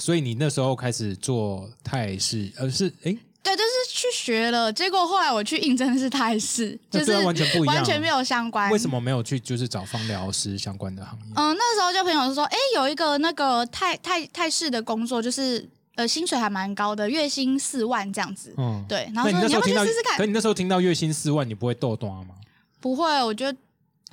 [0.00, 8.68] 所以你那时候开始做泰式，呃，是哎，对，就是去学了，结果后来我去应征的是泰式，就是完全不一样完全没有相关。
[8.70, 8.88] 为什？
[8.88, 11.32] 么没有去就是找芳疗师相关的行业？
[11.36, 18.54] 嗯，那时候就朋友说，哎，有一个那个泰泰泰式的工作，就是呃薪水还蛮高的，月薪四万这样子。
[18.56, 20.16] 嗯，对，然后说你要不要去试试看？
[20.16, 22.34] 可你那时候听到月薪四万，你不会逗短吗？
[22.80, 23.58] 不会，我觉得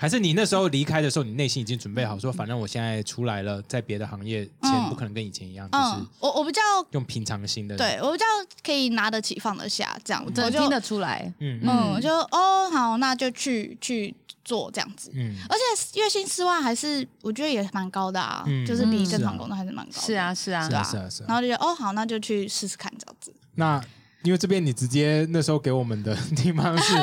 [0.02, 7.78] 还是你那时候离开的时候，你内心已经准备好，说反正我现在出来了，在别的行业钱嗯不可能跟以前一样，就是嗯，我我比较用平常心的。
[7.78, 8.26] 对，我比较
[8.64, 11.32] 可以拿得起放得下这样，我就真的听得出来。
[11.38, 14.12] 嗯嗯嗯，我就哦好，那就去去
[14.43, 15.12] 做这样子。
[15.14, 20.02] 嗯，而且月薪四万还是我觉得也蛮高的啊，嗯就是比嗯正常工作还是蛮高的。
[20.02, 21.26] 是啊，是啊是，啊是啊是啊。
[21.28, 23.32] 然后就觉得哦好，那就去试试看这样子。
[23.54, 23.80] 那
[24.24, 26.94] 因为这边你直接那时候给我们的地方是，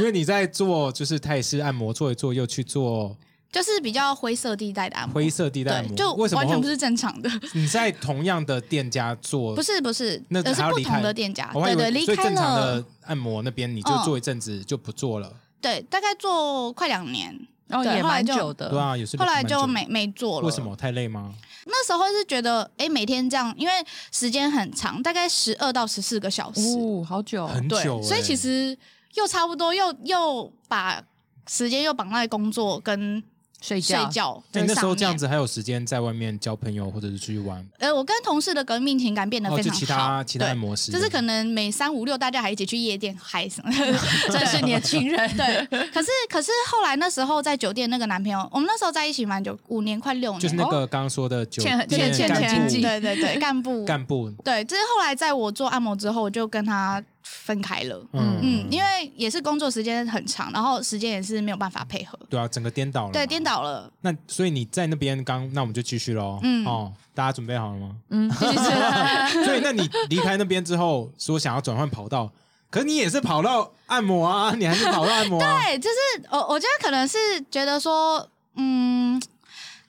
[0.00, 3.16] 因为你在做就是泰式按摩，做一做又去做
[3.50, 9.54] 就是比较灰色地带的按摩，灰色地带按，摩，就为什么完全不是正常的，你在同样的店家做？
[9.54, 12.80] 不是不是，那而是不同的店家，对对，离开了。
[12.80, 14.02] 的，按摩那边你就嗯。
[14.04, 17.38] 做一阵子就不做了，对，大概做快两年，
[17.72, 18.68] 哦，也对后来就蛮久的。
[18.68, 20.46] 对啊，也是后来就没没做了。
[20.46, 20.62] 为什？
[20.62, 21.32] 么太累吗？
[21.64, 23.72] 那时候是觉得，哎，每天这样，因为
[24.10, 28.76] 时间很长，大概十二到十四个小时，哦，好久，很久欸，，所以其实
[29.14, 31.02] 又差不多，又又把
[31.48, 33.22] 时间又绑在工作跟
[33.62, 35.16] 睡睡觉，觉那时候这样。
[35.16, 37.64] 子还有时间在外面交朋友或者是出去玩？
[37.78, 39.78] 呃，我跟同事的革命情感变得哦，非常好。
[39.78, 43.98] 就其他其他对按摩师，就是可能每三五六大家还一起去夜店嗨什么的，
[44.32, 45.18] 真是年轻人。
[45.36, 58.02] 对，可是可是后来那时候在酒店那个男朋友，我们那时候在一起蛮久，五年快六年，就是那个刚刚说的酒欠店欠欠经济对对对，干部干部，对，就是后来在我做按摩之后，我就跟他分开了。
[58.12, 63.42] 嗯嗯，因为也是工作时间很长，然后时间也是没有办法配合，对啊，整个颠倒了，对，颠。
[63.42, 63.92] 倒了。
[64.02, 66.38] 那所以你在那边刚，那我们就继续喽。
[66.44, 67.96] 嗯哦，大家准备好了吗？
[68.10, 68.54] 嗯， 继续。
[69.44, 72.30] 所以那你离开那边之后，说想要转换跑道，
[72.70, 75.60] 可是你也是跑到按摩啊， 你还是跑到按摩啊？
[75.64, 77.18] 对，就是我我觉得可能是
[77.50, 79.20] 觉得说，嗯，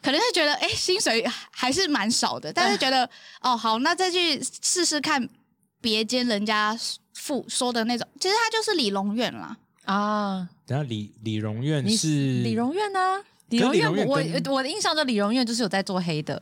[0.02, 3.08] 可能是觉得哎、诶薪水还是蛮少的，但是觉得
[3.42, 5.30] 哦好，那再去试试看
[5.80, 6.76] 别间人家
[7.24, 9.56] 付说的那种，其实他就是李荣院啦。
[9.86, 13.24] 啊，等一下李李荣院你是李荣院呢？
[13.48, 14.22] 李荣院我
[14.52, 16.42] 我的印象中李荣院就是有在做黑的，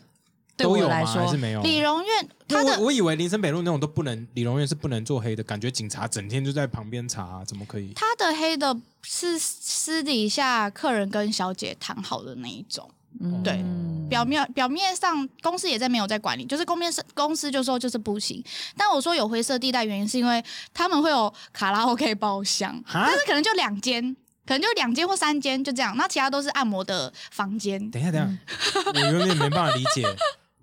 [0.57, 0.65] 对？
[0.65, 1.61] 我来说还是没有？
[1.61, 7.93] 理容院他的我我以为林森北路那种都不能，李荣院是不能做黑的，感觉警察整天就在旁边查、怎么可以？
[7.93, 12.89] 他的黑的是私底下客人跟小姐谈好的那一种。
[13.20, 18.43] 嗯对嗯表面表面上公司也在没有在管理，就是公面是公司就说就是不行。
[18.76, 20.43] 但我说有灰色地带，原因是因为
[20.74, 27.89] 他们会有卡拉 OK 包厢，哈但是可能就两间，可能就两间或三间就这样，那其他都是按摩的房间。
[27.89, 30.05] 等一下，等一下，我有点没办法理解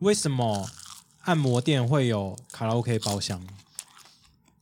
[0.00, 0.68] 为什么
[1.22, 3.40] 按摩店会有卡拉 OK 包厢，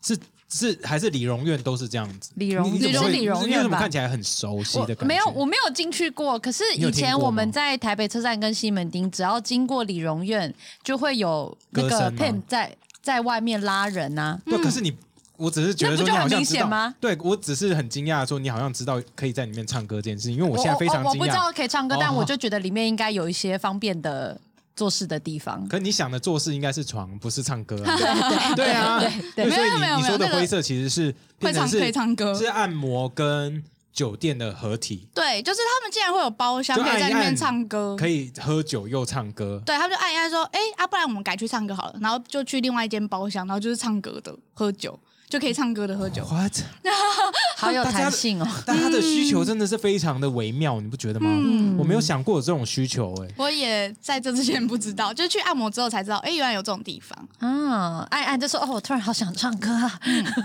[0.00, 0.16] 是
[0.48, 2.30] 是还是理容院都是这样子？
[2.36, 5.02] 理容你你怎么会是理容你为什么院吧看起来很熟悉的感觉？
[5.02, 6.38] 我没有，我没有进去过。
[6.38, 14.40] 可是以前我们在台北车站跟西门町，只要经过理容院，就会有那个 pen 在在外面拉人啊。
[14.44, 14.96] 对，可是你，
[15.36, 16.94] 我只是觉得就很好像知道明显吗？
[17.00, 21.52] 对我只是很惊讶说你好像知道可以在里面唱歌这件事情，因为我现在非常惊我我不知道。
[21.52, 24.38] 可以唱歌，哦但我就觉得里面应该有一些方便的
[24.76, 25.66] 做事的地方。
[25.66, 27.96] 可你想的做事应该是床，不是唱歌啊？
[28.54, 29.00] 对啊，
[29.34, 31.10] 对所以没有没有你你说的灰色其实是
[31.40, 37.96] 会唱变成是可以唱歌是按摩跟酒店的合体，对，就是他们竟然会有包厢，可以在里面唱歌。
[37.96, 39.62] 可以喝酒又唱歌。
[39.64, 46.24] 对，他们就按一按说，哎、啊，不然我们改去唱歌好了，然后就去另外一间包厢，然后就是唱歌的，喝酒就可以唱歌的喝酒。
[46.24, 46.52] What？
[47.56, 48.46] 好有弹性哦。
[48.64, 51.28] 但他的需求真的是非常的微妙，你不觉得吗？
[51.32, 57.28] 嗯我没有想过有这种需求、哎，我也在这之前不知道，就去按摩之后才知道，哎、原来有这种地方。
[57.40, 60.00] 嗯，按一按就说哦，我突然好想唱歌啊，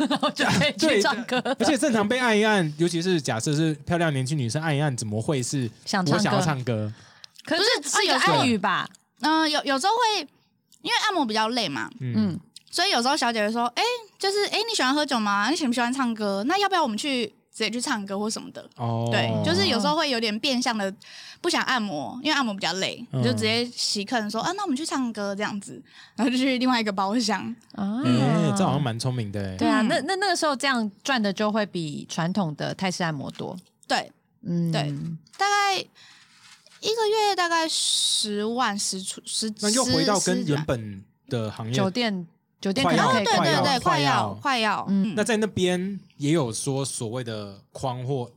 [0.09, 1.39] 然后就可以去唱歌。
[1.59, 6.91] 而且正常被按一按，尤其是假设是漂亮年轻女生按一按，怎么会是想唱我想要唱歌？
[7.45, 8.87] 可是是有暗语吧？
[9.21, 10.27] 嗯、有有时候会
[10.81, 12.39] 因为按摩比较累嘛，嗯，嗯，
[12.71, 13.83] 所以有时候小姐姐说，哎、
[14.17, 15.49] 就是哎、你喜欢喝酒吗？
[15.49, 16.43] 你喜不喜欢唱歌？
[16.47, 18.67] 那要不要我们去直接去唱歌或什么的？
[18.77, 20.93] 哦，对，就是有时候会有点变相的
[21.41, 25.83] 不想按摩，因为按摩比较累，嗯你就直接洗客人说啊，那我们去唱歌这样子，
[26.15, 27.43] 然后就去另外一个包厢。
[27.75, 33.57] 啊哎、这好像蛮聪明的、哎对啊，嗯那那那个时候这样赚的就会比传统的泰式按摩多。
[33.85, 34.09] 对，
[34.43, 34.93] 嗯，对
[35.37, 42.25] 大概一个月大概十万十出十，那又回到跟十原本的行业酒店
[42.61, 48.31] 酒店快要可能可以对对对，快要快快要嗯嗯那在那边也有说所谓的框或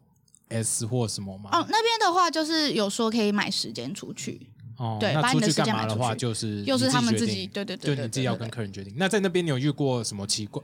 [0.48, 1.50] S 或什么吗？
[1.52, 4.48] 哦，那边的话就是有说可以买时间出去，
[4.78, 8.94] 哦，对那出去把你的时间干嘛的话，去就是又是他们自己决定对对对对就你自己要对对对跟客人决定。
[8.96, 10.62] 那在那边你有遇过什么奇怪？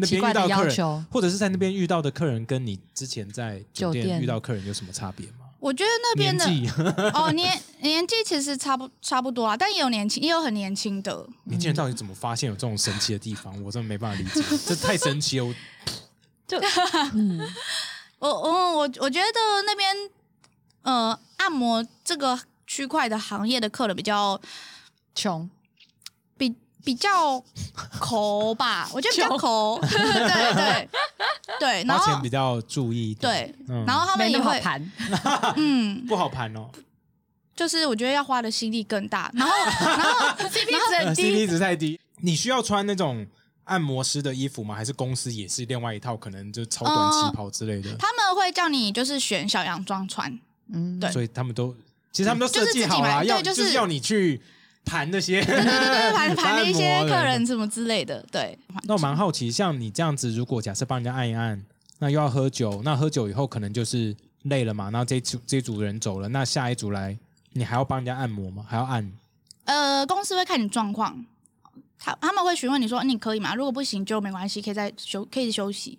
[0.00, 5.37] 那边奇怪到客人要求，或者是在那边遇到的客人，跟你之前在酒酒店店遇到客人有什么差别吗？
[5.60, 6.70] 我觉得那边的纪，
[7.14, 13.52] 哦年年纪其实差不差不多啊，但也有年轻也有很年轻的，年轻人到底怎么发现有这种神奇的地方？
[13.64, 15.44] 我真的没办法理解，这太神奇了。
[15.46, 15.54] 我
[16.46, 16.58] 就
[17.14, 17.40] 嗯，
[18.20, 19.94] 我我我我觉得那边
[20.82, 24.40] 呃按摩这个区块的行业的客人比较
[25.14, 25.50] 穷，
[26.84, 27.42] 比比较
[28.00, 29.88] 抠吧，我觉得比较 抠， 对
[30.54, 30.88] 对
[31.60, 33.84] 对，然后花钱比较注意一点，对，嗯。
[33.86, 34.92] 然后他们没也会那么好盘。
[35.56, 36.68] 嗯，不好盘哦。
[37.54, 41.98] 就是我觉得要花的心力更大，然后然后 CP 值呃很低，，CP 值太低。
[42.20, 43.26] 你需要穿那种
[43.64, 44.74] 按摩师的衣服吗？
[44.74, 47.94] 还是公司也是另外一套，可能就超短旗袍之类的？
[47.96, 50.38] 他们会叫你就是选小洋装穿，
[50.72, 51.10] 嗯，对。
[51.10, 51.74] 所以他们都
[52.12, 54.40] 其实他们都设计好了，就是自己买要对就是是要你去
[54.88, 58.58] 盘那些 对对 对，盘盘的一些客人什么之类的，对。
[58.84, 61.62] 那我蛮好奇，像你这样子，如果假设帮人家按一按，
[61.98, 67.16] 那又要喝酒，那喝酒以后可能就是累了嘛，然后这一组这组人走了，那下一组来，
[67.52, 68.64] 你还要帮人家按摩吗？
[68.66, 69.12] 还要按？
[69.64, 71.26] 呃，公司会看你状况，
[71.98, 73.54] 他他们会询问你说你可以吗？
[73.54, 75.98] 如果不行就没关系，可以再休可以休息，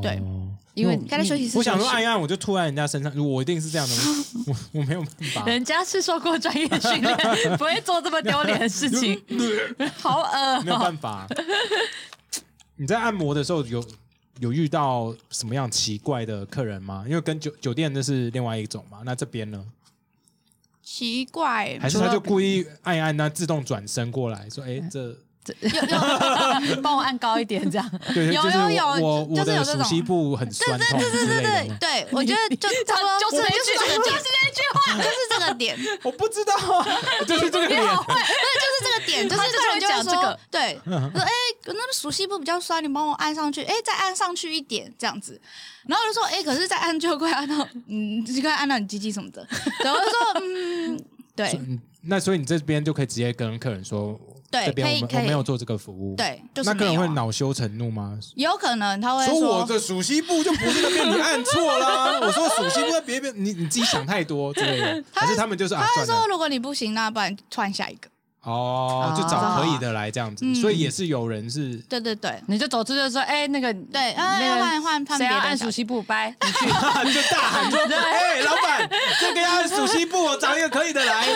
[0.00, 3.94] 对哦因为该在休息室我想说按一按，我就吐在人家身上，我一定是这样的，
[4.46, 5.44] 我我我没有办法。
[5.44, 7.16] 人家是受过专业训练，
[7.58, 9.22] 不会做这么丢脸的事情
[10.00, 10.80] 好恶没有哦。
[10.80, 11.28] 办法。
[12.76, 13.84] 你在按摩的时候有
[14.40, 17.04] 有遇到什么样奇怪的客人吗？
[17.06, 19.62] 因为跟酒酒店那是另外一种嘛，那这边呢？
[20.82, 25.14] 奇怪，还是他就故意按一按，那自动转身过来说：“哎，这
[26.82, 27.90] 帮我按高一点，这样。
[28.14, 31.76] 对，有有有我我的就是有这种熟悉部很酸痛之类的对吗。
[31.80, 36.86] 对，我觉得就差不多就是就是那句这个点，就是那句话，就是这个点，我不知道啊，
[37.26, 38.22] 就是这个点，对。
[38.62, 41.30] 就是这个点，就是他就是会客人就会说讲这个，对，说哎，
[41.66, 45.40] 那个熟悉部比较酸，你帮我按上去，哎，再按上去一点这样子。
[45.86, 49.46] 然后我就说，哎，可是再按就快按到，嗯，就快按到你鸡鸡什么的。
[49.80, 54.18] 然后就说，嗯，对，嗯那所以你这边就可以直接跟客人说，
[54.52, 58.18] 对这边我们可以可以我没有做这个服务。，对，就是那客人会恼羞成怒吗？
[58.36, 62.20] 有可能他会说我，的属西部就不是那边，你按错啦。
[62.22, 65.02] 我说属西部在别边，你你自己想太多之类的。
[65.12, 68.08] 还是他们就是啊，他会说如果你不行，那不然换下一个。
[68.42, 70.44] 哦，就找可以的来这样子。
[70.44, 76.66] 嗯所以也是有人是对对对你就走出去就说，哎，那个对，啊，那个要换换换谁要按别的小熟悉部掰，你去。
[77.22, 78.90] 就大喊说：“哎，老板，
[79.20, 81.28] 这个要按属西部，我找一个可以的来。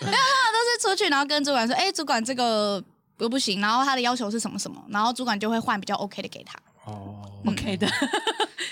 [0.06, 2.82] 都是出去，然后跟主管说，哎，主管这个
[3.16, 7.86] 不不行，然后他的要求是什么什么，然后主管就会换比较 OK 的给他，”哦，OK 的，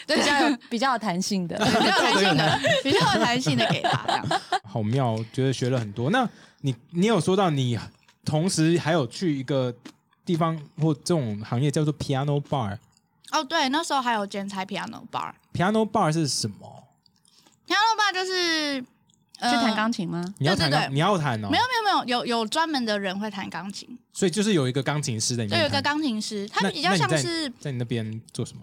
[0.07, 1.57] 比较有比较有弹性的。
[1.61, 4.41] 比较有弹性的，比较有弹性的给他这样。
[4.65, 6.11] 好妙，觉得学了很多。
[6.11, 6.29] 那
[6.63, 7.79] 你你有说到你
[8.25, 9.75] 同时还有去一个
[10.25, 12.79] 地方或这种行业叫做 piano bar。
[13.31, 15.33] 哦，对，那时候还有兼差 piano bar。
[15.53, 16.89] piano bar 是什么
[17.67, 18.83] ？piano bar 就是
[19.41, 20.25] 去呃弹钢琴吗？
[20.39, 21.49] 你要弹钢，对对对你要弹哦。
[21.49, 25.59] 没有没有没有，有有专门的人会弹钢琴，所以就是有一个钢琴师在里面弹。
[25.61, 28.63] 就有一个钢琴师，他比较那你在像是在你那边做什么？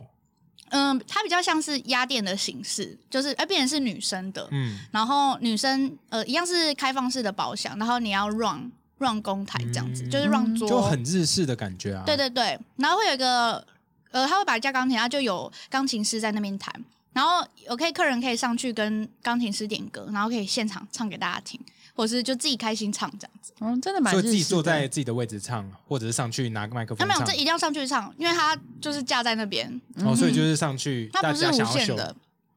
[0.69, 12.03] 嗯，他比较像是压店的形式，就是哎，变成是女生的，嗯，然后女生呃一样是开放式的包厢，然后你要 run run 公台这样子，嗯就是 run 桌，就很日式的感觉啊。
[12.05, 13.65] 对对对，然后会有一个
[14.11, 16.73] 呃，他会把架钢琴，然后就有钢琴师在那边弹，
[17.15, 21.57] 然后我可以客人可以上去跟钢琴师点歌，然后可以现场唱给大家听，
[21.95, 23.53] 或是就自己开心唱这样子。
[23.61, 31.79] 嗯，真的蛮所以自己坐在自己的位置唱，或者是上去拿个麦克风没有，这一定要上去唱，因为他就是架在那边，哦，所以就是上去，大他不是无家想要秀。
[31.79, 32.15] 限的，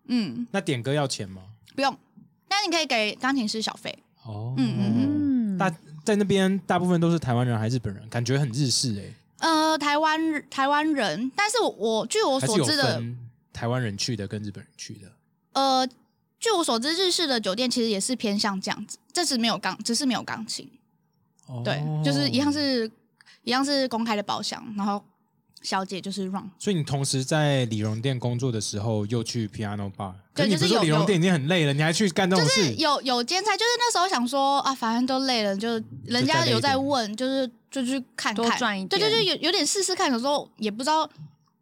[0.08, 1.40] 嗯，那点歌要钱吗？
[1.76, 1.96] 不用，
[2.50, 3.96] 那你可以给钢琴师小费。
[4.24, 5.72] 哦，嗯嗯嗯，大
[6.04, 13.16] 在那边大部分都是台湾人还是日本人，感觉很日式哎、呃，台湾台湾人，但是我我据我所知的，分
[13.58, 15.10] 台湾人去的跟日本人去的。
[15.52, 15.86] 呃，
[16.38, 20.70] 据我所知，日式的酒店其实也是偏向这样子，这只没有钢，只是没有钢琴，
[21.46, 22.52] 哦对，就是一样。
[22.52, 22.90] 是
[23.44, 25.02] 一样是公开的包厢，然后
[25.62, 30.12] 小姐就是 run，所以你同时在理容店工作的时候，又去 piano bar。
[30.34, 32.74] 可对是你不就是理容店已经很累了，你还去干这种就是事？
[32.74, 41.08] 有有兼差，就是那时候想说啊，反正都累了，就人家有在问，就是就去看看，多赚一对，点就就有有点试试看，有时候也不知道，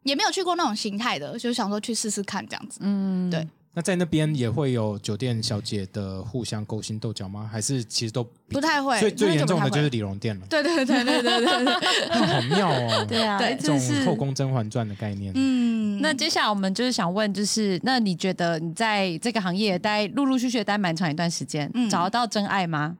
[0.06, 2.78] 也没有去过那种形态的，就想说去试试看这样子。
[2.82, 7.46] 嗯对那在那边也会有酒店小姐的互相勾心斗角吗？
[7.52, 10.46] 还是其实都不太会，所以最严重的就是那不太会理容店了。
[10.48, 13.04] 对对对对对对对，那 好妙哦！
[13.06, 15.30] 对啊，这种后宫甄嬛传的概念。
[15.36, 22.96] 嗯，那接下来我们就是想问，就是那你觉得你在这个行业待陆陆续续地待蛮长一段时间，嗯找得到真爱吗？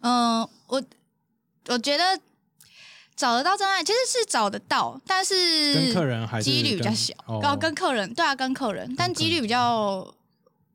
[0.00, 0.82] 嗯、我
[1.68, 2.18] 我觉得
[3.20, 10.10] 找得到真爱其实是找得到，但是跟客人还是几率比较小，哦然后跟客人对啊，跟客人，但几率比较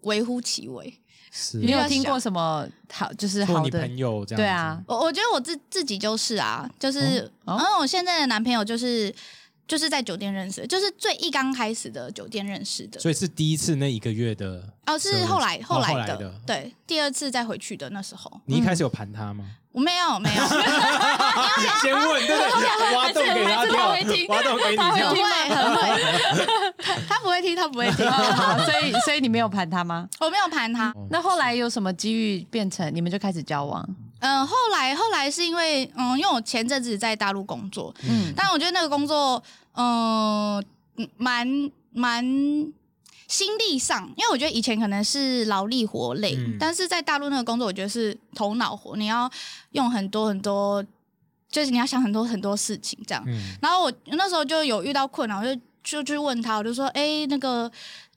[0.02, 0.94] 微乎其微。
[1.32, 3.80] 是你有听过什么好就是好的？
[3.80, 4.38] 朋友这样。
[4.38, 9.14] 对啊，我我觉得我自自己就是啊，就是，哦嗯，我现在的男朋友就是
[9.68, 13.00] 就是在酒店认识的，就是最一刚开始的酒店认识的。
[13.00, 19.58] 所以是第一次那一个月的哦，是后来哦后来的，后来的对，第二次再回去的那时候，你一开始有盘他吗？
[19.76, 20.42] 我没有没有，
[21.84, 22.96] 先问，对不对？
[22.96, 23.66] 挖洞给他
[24.06, 25.02] 听，挖洞给你跳他会。
[25.06, 25.22] 很会
[25.54, 26.46] 很会，
[26.82, 28.06] 他他不会听，他不会听，
[28.64, 30.08] 所以所以你没有盘他吗？
[30.22, 30.94] 我没有盘他。
[31.10, 33.86] 那后来有什么机遇变成你们就开始交往？
[34.20, 39.44] 嗯，后来后来是因为，嗯，因为我前阵子在大陆工作，嗯，但我觉得那个工作，
[39.76, 40.64] 嗯、
[41.18, 41.46] 蛮
[41.92, 42.24] 蛮
[43.28, 49.30] 心力上，因为我觉得以前可能是劳力活累，嗯但是在大陆那个工作，我觉得是头脑活，你要
[49.72, 50.84] 用很多很多，
[51.50, 53.24] 就是你要想很多很多事情这样。
[53.28, 57.72] 嗯，然后我那时候就有遇到困难，我就就去问他，我就说，哎，那个。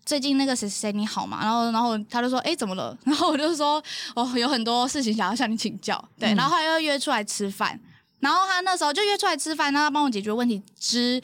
[0.08, 1.40] 最近那个谁谁谁你好吗？
[1.42, 2.96] 然后然后他就说，哎，怎么了？
[3.04, 3.74] 然后我就说，
[4.16, 6.02] 哦，有很多事情想要向你请教。
[6.18, 7.78] 对，嗯然后后来又约出来吃饭，
[8.20, 11.20] 然后他那时候就约出来吃饭，让他帮我解决问题之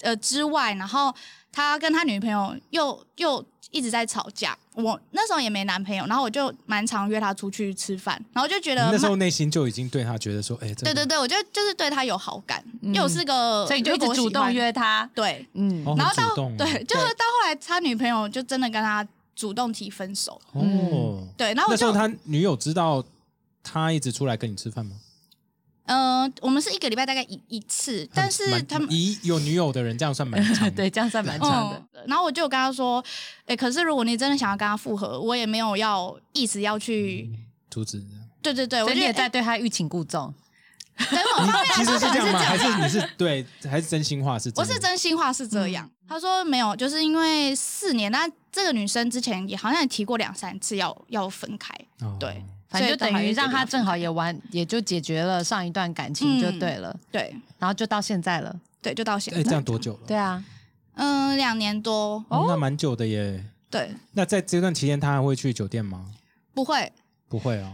[0.00, 1.14] 呃之外，然后
[1.54, 4.58] 他跟他女朋友又又一直在吵架。
[4.74, 15.08] 我那时候也没男朋友，然后我就蛮常约他出去吃饭，然后就觉得那时候内心就已经对他觉得说，哎，这个对对对，我就就是对他有好感，嗯因为我是个，所以你就一直主动约他。
[15.14, 21.24] 对，嗯，哦然后到对，就是到后来他女朋友就真的跟他主动提分手，哦。
[21.36, 23.04] 对，然后那时候他女友知道
[23.62, 24.96] 他一直出来跟你吃饭吗？
[25.84, 30.70] 呃，我们是一个礼拜大概一一次，但是他们以有女友的人这样算蛮长的。
[30.72, 31.82] 对，这样算蛮长的。
[31.92, 33.04] 嗯，然后我就跟他说，
[33.46, 37.30] 哎、可是如果你真的想要跟他复合，我也没有要意思要去，
[37.70, 38.02] 阻止。
[38.40, 40.32] 对对对，我也觉得在对他欲擒故纵。
[40.96, 42.38] 对，我你方面其实是这样吗？
[42.38, 44.52] 还是是你是对，还是真心话是？
[44.56, 45.90] 我是真心话是这样。
[46.06, 58.54] 他说没有，就是因为四年，那这个女生之前也好像也提过两三次要要分开，哦对反正就等于让他他正好也完， 也就解决了上一段感情就对了，对然后就到现在了。
[58.82, 59.44] 对，就到现哎，在。
[59.44, 60.00] 这样多久了？
[60.06, 60.44] 对啊，
[60.94, 63.44] 嗯，两年多，哦，那蛮久的耶。
[63.70, 66.06] 对，那在这段期间，他还会去酒店吗？
[66.52, 66.92] 不会，
[67.28, 67.72] 不会哦。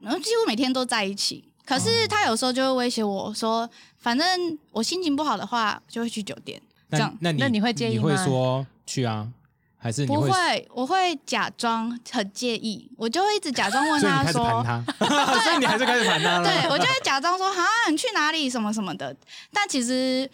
[0.00, 1.44] 然后几乎每天都在一起。
[1.64, 3.68] 可是他有时候就会威胁我说，
[3.98, 4.26] 反正
[4.72, 6.60] 我心情不好的话，就会去酒店。
[6.90, 9.28] 这那样那你那你会介意吗你会吗说去啊？
[9.82, 10.26] 还是你会？
[10.26, 16.44] 不会，我会假装很介意，我就会一直假装问他说开始盘，他， 所以你还是开始盘他了。
[16.44, 19.16] 对我就会假装说，啊，你去哪里什么什么的。
[19.54, 20.30] 但其实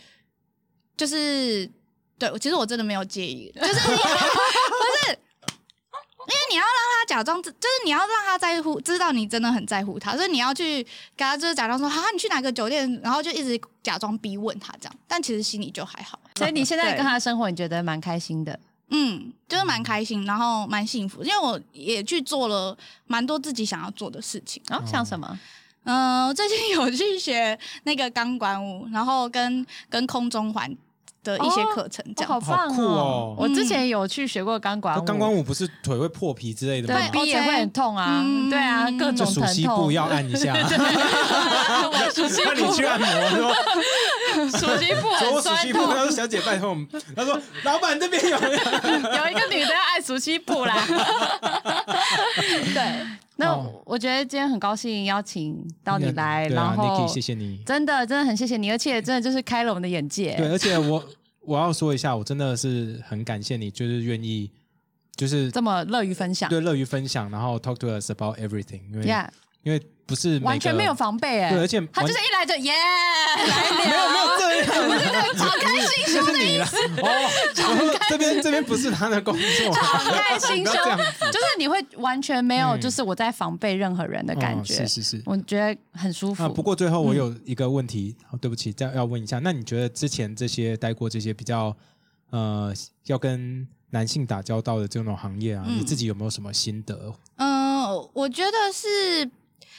[0.97, 1.71] 就是，
[2.19, 10.83] 对，其实我真的没有介意，就是 不是，因为你要让他假装，就是你要让他在乎，知道你真的很在乎他，所以你要去
[11.17, 16.19] 跟他就是假装说，啊，你去哪个酒店，然后就一直假装逼问他这样，但其实心里就还好。
[16.35, 18.59] 所以你现在跟他生活，你觉得蛮开心的。
[18.91, 22.77] 嗯，就是蛮开心，然后蛮幸福，因为我也去做了
[23.07, 24.63] 蛮多自己想要做的事情。
[24.69, 25.39] 然后像什么？
[25.85, 30.77] 嗯、我最近有去学那个钢管舞，然后跟跟空中环
[31.33, 32.41] 的一些课程，这样。
[32.41, 37.09] 好酷哦我之前有去学过钢管舞，那钢管舞不是腿会破皮之类的对吗？
[37.13, 39.93] 臂也会很痛啊，嗯对啊，各种疼属西部痛。
[39.93, 48.39] 要按一下， 那你去按摩说熟悉部说很酸痛他，说小姐拜托我们，他说老板这边有有？
[48.39, 50.77] 一个女的要按熟悉部啦。
[52.75, 53.07] 对，
[53.37, 57.63] 那哦我觉得今天很高兴邀请到你来，然后谢谢你。
[57.67, 60.35] 真的真的很谢谢你，而且真的就是开了我们的眼界。
[60.37, 61.05] 对，而且我
[61.43, 64.51] 我要说一下，我真的是很感谢你，就是愿意，
[65.15, 69.07] 就是这么乐于分享对乐于分享，然后 talk to us about everything，因为
[69.63, 76.69] 因为不是完全没有防备哎，对，而且他就是一来就耶，来没有没有这样，敞开心胸就是你啦。
[77.03, 80.75] 哦，这边这边不是他的工作，敞开心胸。
[81.33, 82.81] 就是你会完全没有嗯。
[82.81, 85.23] 就是我在防备任何人的感哦觉，是是是。
[85.27, 86.45] 我觉得很舒服。
[86.45, 91.77] 啊，不过最后我有一个问题，哦对不起，再要问一下，那你觉得之前这些待过这些比较
[92.31, 92.73] 呃
[93.07, 95.81] 要跟男性打交道的这种行业啊，嗯。
[95.81, 97.13] 你自己有没有什么心得？
[97.39, 99.29] 嗯、我觉得是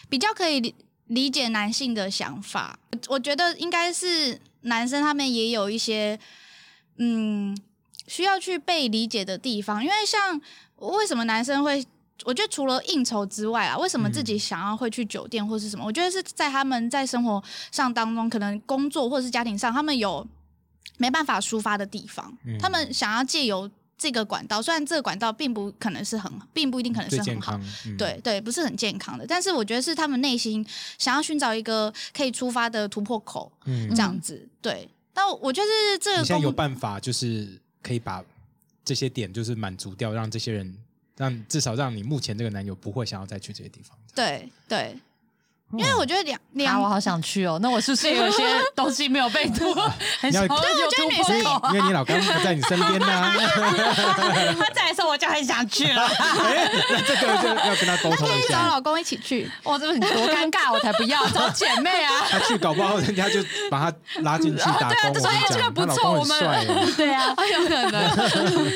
[0.10, 0.76] 比较可以理
[1.08, 2.80] 理解男性的想法。
[3.08, 6.20] 我觉得应该是男生他们也有一些
[6.98, 7.58] 嗯
[8.08, 10.42] 需要去被理解的地方，因为像
[10.78, 11.86] 为什么男生会。
[12.26, 15.86] 我觉得除了应酬之外啊，为什么自己想要会去酒店或是什么？
[15.86, 17.42] 我觉得是在他们在生活
[17.72, 20.28] 上当中，可能工作或者是家庭上，他们有
[20.98, 29.26] 没办法抒发的地方，嗯他们想要借由这个管道，虽然这个管道并不可能是很，并不一定可能是很好健康，，嗯，对对，不是很健康的。
[29.26, 30.66] 但是我觉得是他们内心
[30.98, 34.48] 想要寻找一个可以出发的突破口，嗯这样子。
[34.62, 38.24] 对，但我觉得是这个你现在有办法，就是可以把
[38.86, 40.78] 这些点就是满足掉，让这些人，
[41.16, 43.98] 让至少让你目前这个男友不会想要再去这些地方。
[44.14, 44.96] 对对，
[45.74, 47.60] 因为我觉得两啊，两我好想去哦。
[47.62, 48.44] 那我是不是有些
[48.74, 49.74] 东西没有被突？
[50.22, 51.38] 很想要你要有突女生。
[51.74, 56.06] 因为你老公不在你身边呐、 他再来的时候，我就很想去了。
[56.06, 58.68] 哎，那这个就要跟他沟通一找下。
[58.68, 59.52] 老公一起去。
[59.64, 62.14] 哇，这个多尴尬，我才不要找姐妹啊！
[62.30, 63.40] 他去搞不好人家就
[63.70, 64.90] 把他拉进去打工。
[64.90, 66.96] 对啊，就说哎，我跟你讲，这个不错，我们。
[66.96, 68.72] 对啊，有可能。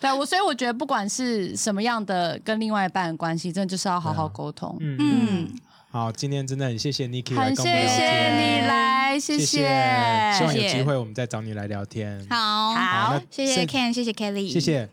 [0.00, 4.76] 对我，所以我觉得不管是什么样的跟另外一半的关系，真的就是要好好沟通。
[4.80, 5.48] 嗯，
[5.92, 9.44] 好，今天真的很谢谢 Niki 来很谢跟我们聊谢谢，你来，谢谢。
[9.44, 12.26] 谢，希望有机会我们再找你来聊天。
[12.30, 14.88] 好，好那谢谢 Ken，谢谢 Kelly，谢谢。